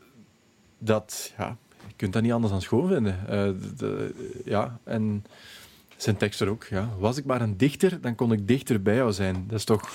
[0.79, 1.57] dat ja,
[1.87, 3.19] je kunt dat niet anders dan schoon vinden.
[3.27, 4.15] De- de-
[4.45, 5.25] ja, en
[6.05, 6.65] zijn tekst er ook.
[6.71, 6.89] Ja.
[6.99, 9.45] Was ik maar een dichter, dan kon ik dichter bij jou zijn.
[9.49, 9.91] Dat is toch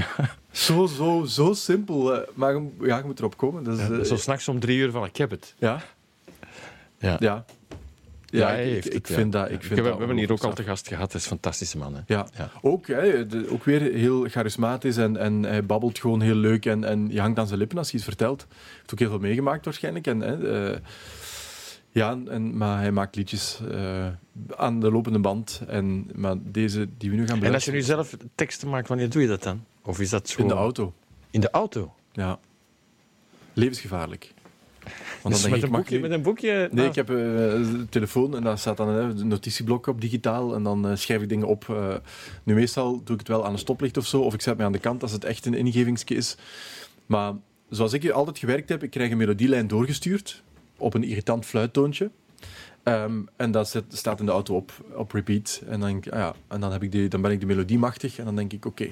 [0.50, 2.14] zo, zo, zo simpel.
[2.14, 3.64] eh, maar ja, je moet erop komen.
[3.64, 5.54] Dat is, Ja, eh, Zo s'nachts om drie uur van ik heb het.
[5.58, 5.82] ja,
[6.98, 7.16] Ja.
[7.20, 7.44] ja.
[8.26, 9.14] Ja, Ja, hij ik, heeft ik, het, ja.
[9.14, 9.46] vind dat.
[9.46, 11.06] Ik Ik vind heb, we dat hebben hier ook al te gast gehad.
[11.12, 11.94] Dat is een fantastische man.
[11.94, 12.00] Hè.
[12.06, 12.26] Ja.
[12.36, 12.50] Ja.
[12.62, 16.84] Ook, hè, de- ook weer heel charismatisch en, en hij babbelt gewoon heel leuk en,
[16.84, 18.46] en je hangt aan zijn lippen als hij iets vertelt.
[18.48, 20.06] Hij heeft ook heel veel meegemaakt waarschijnlijk.
[20.06, 20.78] En, hè, eh,
[21.92, 24.06] ja, en, maar hij maakt liedjes eh,
[24.56, 25.62] aan de lopende band.
[25.66, 29.10] En, maar deze die we nu gaan En als je nu zelf teksten maakt, wanneer
[29.10, 29.64] doe je dat dan?
[29.84, 30.40] Of is dat zo...
[30.42, 30.92] In de auto,
[31.30, 31.94] In de auto?
[32.12, 32.38] ja.
[33.52, 34.34] Levensgevaarlijk.
[35.22, 36.68] Want Dus dan met, denk een boekje, met een boekje?
[36.72, 36.90] Nee, Ah.
[36.90, 40.88] ik heb eh, een telefoon en daar staat dan een notitieblok op digitaal en dan
[40.88, 41.68] eh, schrijf ik dingen op.
[41.68, 41.94] eh.
[42.42, 44.64] nu meestal doe ik het wel aan een stoplicht of zo, of ik zet me
[44.64, 46.36] aan de kant als het echt een ingevingsje is.
[47.06, 47.32] Maar
[47.68, 50.42] zoals ik altijd gewerkt heb, ik krijg een melodielijn doorgestuurd
[50.82, 52.10] op een irritant fluittoontje.
[52.82, 55.62] Ehm, en dat zet- staat in de auto op, op repeat.
[55.68, 57.46] En dan, denk ik, ah ja, en dan, heb ik die, dan ben ik de
[57.46, 58.88] melodie machtig en dan denk ik, oké.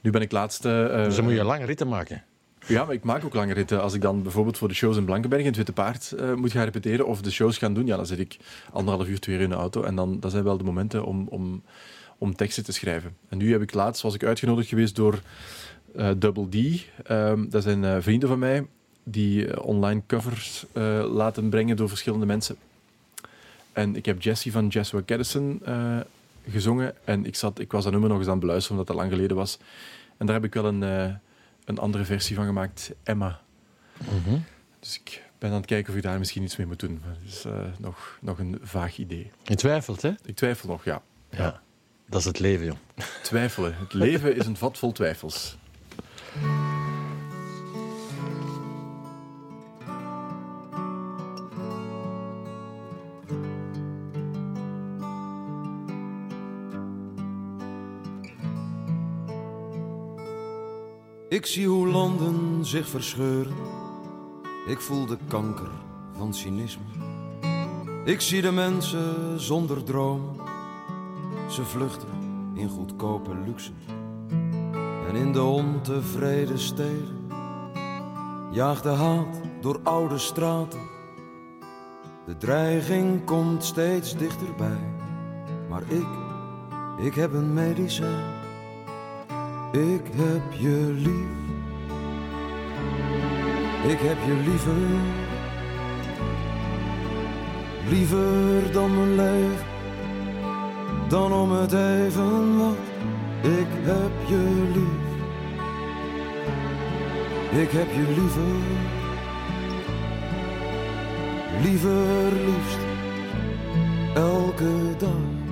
[0.00, 0.88] Nu ben ik laatste...
[0.92, 2.24] eh, Dus dan moet je lange ritten maken.
[2.66, 3.82] ja, maar ik maak ook lange ritten.
[3.82, 6.52] Als ik dan bijvoorbeeld voor de shows in Blankenberg in het Witte Paard eh, moet
[6.52, 8.36] gaan repeteren of de shows gaan doen, ja, dan zit ik
[8.72, 9.82] anderhalf uur, twee uur in de auto.
[9.82, 11.62] En dan dat zijn wel de momenten om, om,
[12.18, 13.16] om teksten te schrijven.
[13.28, 15.20] En nu heb ik laatst, was ik uitgenodigd geweest door
[15.96, 16.84] eh, Double D.
[17.06, 18.66] Ehm, dat zijn vrienden van mij.
[19.04, 22.56] Die eh, online covers eh, laten brengen door verschillende mensen.
[23.72, 25.98] En ik heb Jessie van Joshua Caddison eh,
[26.48, 26.94] gezongen.
[27.04, 29.16] En ik, zat, ik was dat nummer nog eens aan het beluisteren, omdat dat lang
[29.16, 29.58] geleden was.
[30.16, 30.82] En daar heb ik wel een,
[31.64, 33.40] een andere versie van gemaakt, Emma.
[34.80, 37.00] Dus ik ben aan het kijken of ik daar misschien iets mee moet doen.
[37.04, 37.44] Maar het is
[37.78, 39.30] nog, nog een vaag idee.
[39.42, 40.12] Je twijfelt, hè?
[40.24, 41.02] Ik twijfel nog, ja.
[41.30, 41.62] Ja.
[42.06, 42.76] Dat is het leven, joh.
[43.22, 43.74] Twijfelen.
[43.78, 45.56] Het leven is een vat vol twijfels.
[61.34, 63.54] Ik zie hoe landen zich verscheuren.
[64.66, 65.70] Ik voel de kanker
[66.16, 66.84] van cynisme.
[68.04, 70.40] Ik zie de mensen zonder droom.
[71.50, 72.08] Ze vluchten
[72.54, 73.72] in goedkope luxe.
[75.08, 77.28] En in de ontevreden steden
[78.50, 80.80] jaagt de haat door oude straten.
[82.26, 84.94] De dreiging komt steeds dichterbij.
[85.68, 86.08] Maar ik,
[86.98, 88.33] ik heb een medicijn.
[89.74, 91.32] Ik heb je lief.
[93.92, 94.76] Ik heb je liever.
[97.88, 99.66] Liever dan mijn leven.
[101.08, 102.76] Dan om het even wat.
[103.42, 105.12] Ik heb je lief.
[107.62, 108.56] Ik heb je liever.
[111.62, 112.78] Liever liefst.
[114.14, 115.43] Elke dag.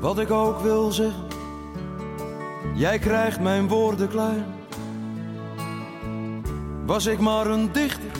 [0.00, 1.26] Wat ik ook wil zeggen,
[2.74, 4.44] jij krijgt mijn woorden klein.
[6.86, 8.10] Was ik maar een dichter,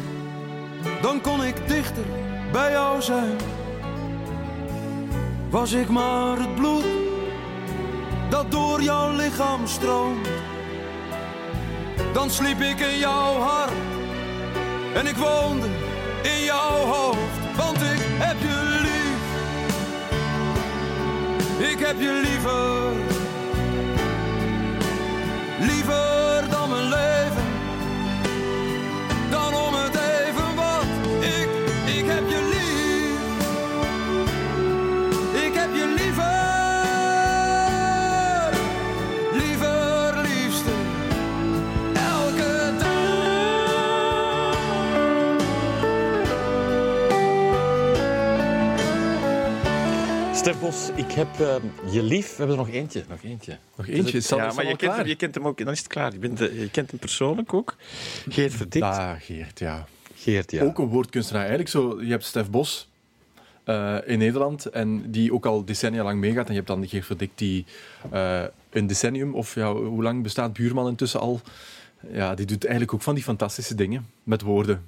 [1.03, 2.05] dan kon ik dichter
[2.53, 3.37] bij jou zijn.
[5.51, 6.85] Was ik maar het bloed
[8.29, 10.29] dat door jouw lichaam stroomt,
[12.13, 13.73] dan sliep ik in jouw hart
[14.95, 15.67] en ik woonde
[16.23, 17.38] in jouw hoofd,
[21.71, 22.93] Ik heb je liever,
[25.67, 26.08] liever
[50.69, 51.57] Bos, ik heb eh,
[51.93, 52.31] je lief.
[52.31, 53.05] We hebben er nog eentje.
[53.09, 53.59] Nog eentje.
[53.77, 55.59] Nog eentje, is ja, is maar je kent, hem, je kent hem ook.
[55.59, 56.13] Dan is het klaar.
[56.13, 57.77] Je, bent, eh, je kent hem persoonlijk ook.
[58.29, 58.85] Geert Verdikt.
[58.85, 59.87] Ah, Geert, ja.
[60.15, 60.65] Geert, ja.
[60.65, 61.41] Ook een woordkunstenaar.
[61.41, 62.89] Eigenlijk zo, je hebt Stef Bos
[63.65, 66.47] eh, in Nederland en die ook al decennia lang meegaat.
[66.47, 67.65] En je hebt dan Geert Verdikt die
[68.11, 71.41] eh, een decennium, of ja, hoe lang bestaat Buurman intussen al?
[72.13, 74.85] Ja, die doet eigenlijk ook van die fantastische dingen met woorden.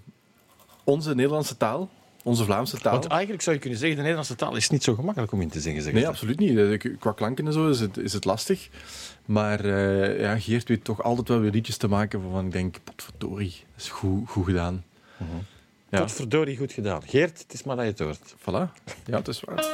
[0.84, 1.90] Onze Nederlandse taal,
[2.24, 2.92] onze Vlaamse taal.
[2.92, 5.48] Want eigenlijk zou je kunnen zeggen, de Nederlandse taal is niet zo gemakkelijk om in
[5.48, 5.82] te zingen.
[5.82, 6.58] Zeg Nee, absoluut niet.
[6.58, 8.68] Eh, Qua klanken en zo is het, is het lastig.
[9.24, 12.76] Maar eh, ja, Geert weet toch altijd wel weer liedjes te maken waarvan ik denk,
[12.84, 14.84] potverdorie, dat is goed, goed gedaan.
[15.90, 17.02] Ja, Tot verdorie goed gedaan.
[17.06, 18.34] Geert, het is maar dat je het hoort.
[18.40, 18.72] voilà.
[19.06, 19.64] Ja, het is waar.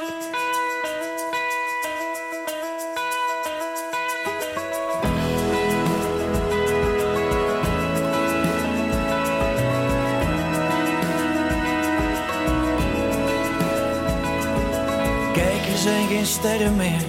[16.07, 17.05] Zijn geen sterren meer.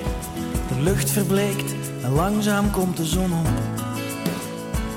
[0.68, 3.48] De lucht verbleekt en langzaam komt de zon op.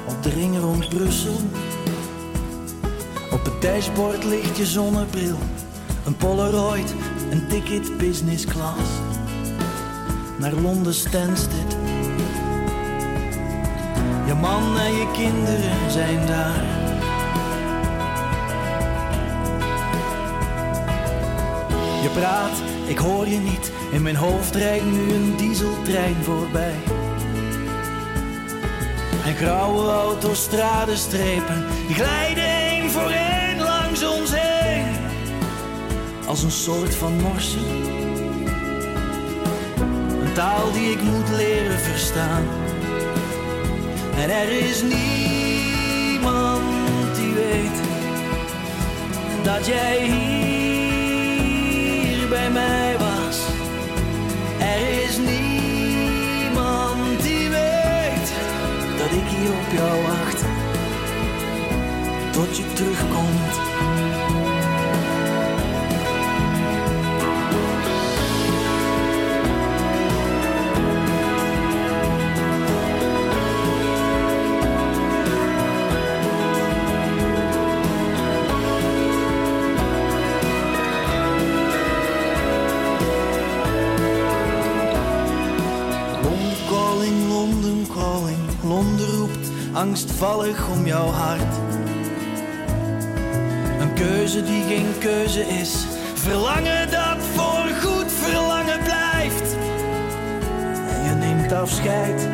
[0.07, 1.39] Op de ring rond Brussel.
[3.31, 5.37] Op het dashboard ligt je zonnebril.
[6.05, 6.93] Een Polaroid,
[7.31, 8.89] een ticket business class.
[10.37, 11.77] Naar Londen Stansted.
[14.25, 16.63] Je man en je kinderen zijn daar.
[22.01, 23.71] Je praat, ik hoor je niet.
[23.91, 26.75] In mijn hoofd rijdt nu een dieseltrein voorbij.
[29.25, 34.86] En grauwe autostradestrepen, die glijden één voor één langs ons heen.
[36.27, 37.59] Als een soort van morse.
[40.23, 42.43] Een taal die ik moet leren verstaan.
[44.15, 46.61] En er is niemand
[47.15, 47.82] die weet
[49.43, 50.61] dat jij hier
[52.51, 53.39] mij was.
[54.59, 56.51] Er is niemand
[57.23, 58.33] die weet
[58.97, 60.43] dat ik hier op jou wacht.
[62.31, 63.70] Tot je terugkomt.
[89.18, 91.55] Roept angstvallig om jouw hart.
[93.80, 95.86] Een keuze die geen keuze is.
[96.14, 99.55] Verlangen dat voor goed verlangen blijft.
[100.89, 102.28] En je neemt afscheid.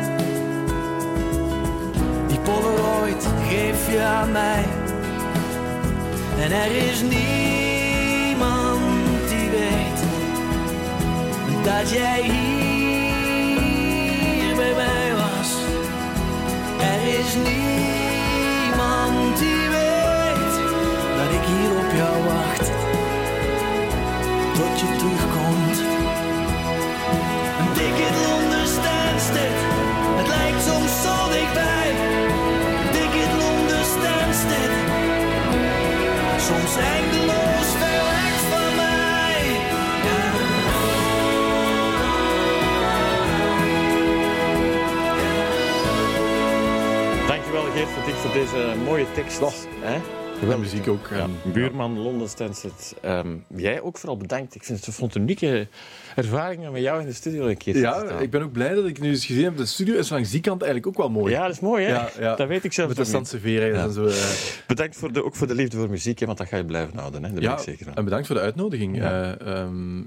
[2.28, 4.64] Die Polaroid geef je aan mij.
[6.38, 8.80] En er is niemand
[9.28, 10.00] die weet
[11.64, 12.57] dat jij hier
[17.08, 20.54] is niemand die weet
[21.18, 22.66] dat ik hier op jou wacht.
[24.58, 25.78] Tot je terugkomt.
[27.60, 29.56] Een ticket Londen Stansted,
[30.18, 31.90] het lijkt soms zo dichtbij.
[32.80, 34.72] Een ticket Londen Stansted,
[36.46, 37.47] soms eindeloos
[47.94, 49.40] Dankjewel Geert voor, dit, voor deze mooie tekst.
[49.80, 50.17] Hè?
[50.40, 51.08] De muziek ook.
[51.10, 52.94] Ja, buurman Londen Stansted.
[53.02, 54.54] Ehm, jij ook vooral bedankt.
[54.54, 55.66] Ik vind het vond een unieke
[56.16, 58.74] ervaring om met jou in de studio een keer te Ja, ik ben ook blij
[58.74, 59.56] dat ik nu eens gezien heb.
[59.56, 61.32] De studio is langs die kant eigenlijk ook wel mooi.
[61.32, 61.90] Ja, dat is mooi, hè?
[61.92, 62.34] Ja, ja.
[62.36, 63.02] Dat weet ik zelf Met de
[63.42, 63.72] Ja.
[63.72, 64.06] en zo.
[64.06, 64.14] eh.
[64.66, 66.98] Bedankt voor de, ook voor de liefde voor muziek, hè, want dat ga je blijven
[66.98, 67.24] houden.
[67.24, 67.32] Hè?
[67.32, 67.94] Dat ben ik zeker van.
[67.94, 68.96] en bedankt voor de uitnodiging.
[68.96, 69.36] Ja.
[69.38, 70.02] Eh, ehm,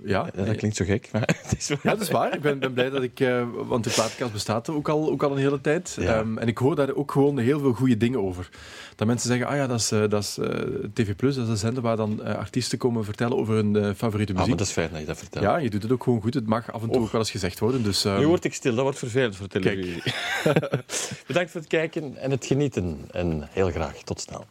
[0.45, 1.77] dat klinkt zo gek, maar het is wel...
[1.83, 2.33] Ja, dat is waar.
[2.33, 3.19] Ik ben, ben blij dat ik...
[3.19, 5.97] eh, want de plaatkast bestaat ook al, ook al een hele tijd.
[5.99, 6.15] Ja.
[6.19, 8.49] Ehm, en ik hoor daar ook gewoon heel veel goede dingen over.
[8.95, 11.49] Dat mensen zeggen, ah ja, dat is, eh, dat is eh, TV+, Plus, dat is
[11.49, 14.47] een zender waar dan eh, artiesten komen vertellen over hun eh, favoriete Ah, muziek.
[14.49, 15.43] maar dat is fijn dat je dat vertelt.
[15.43, 16.33] Ja, je doet het ook gewoon goed.
[16.33, 17.83] Het mag af en toe ook wel eens gezegd worden.
[17.83, 20.01] Dus, ehm, Nu word ik stil, dat wordt vervelend voor televisie.
[21.27, 22.97] Bedankt voor het kijken en het genieten.
[23.11, 24.45] En heel graag tot snel.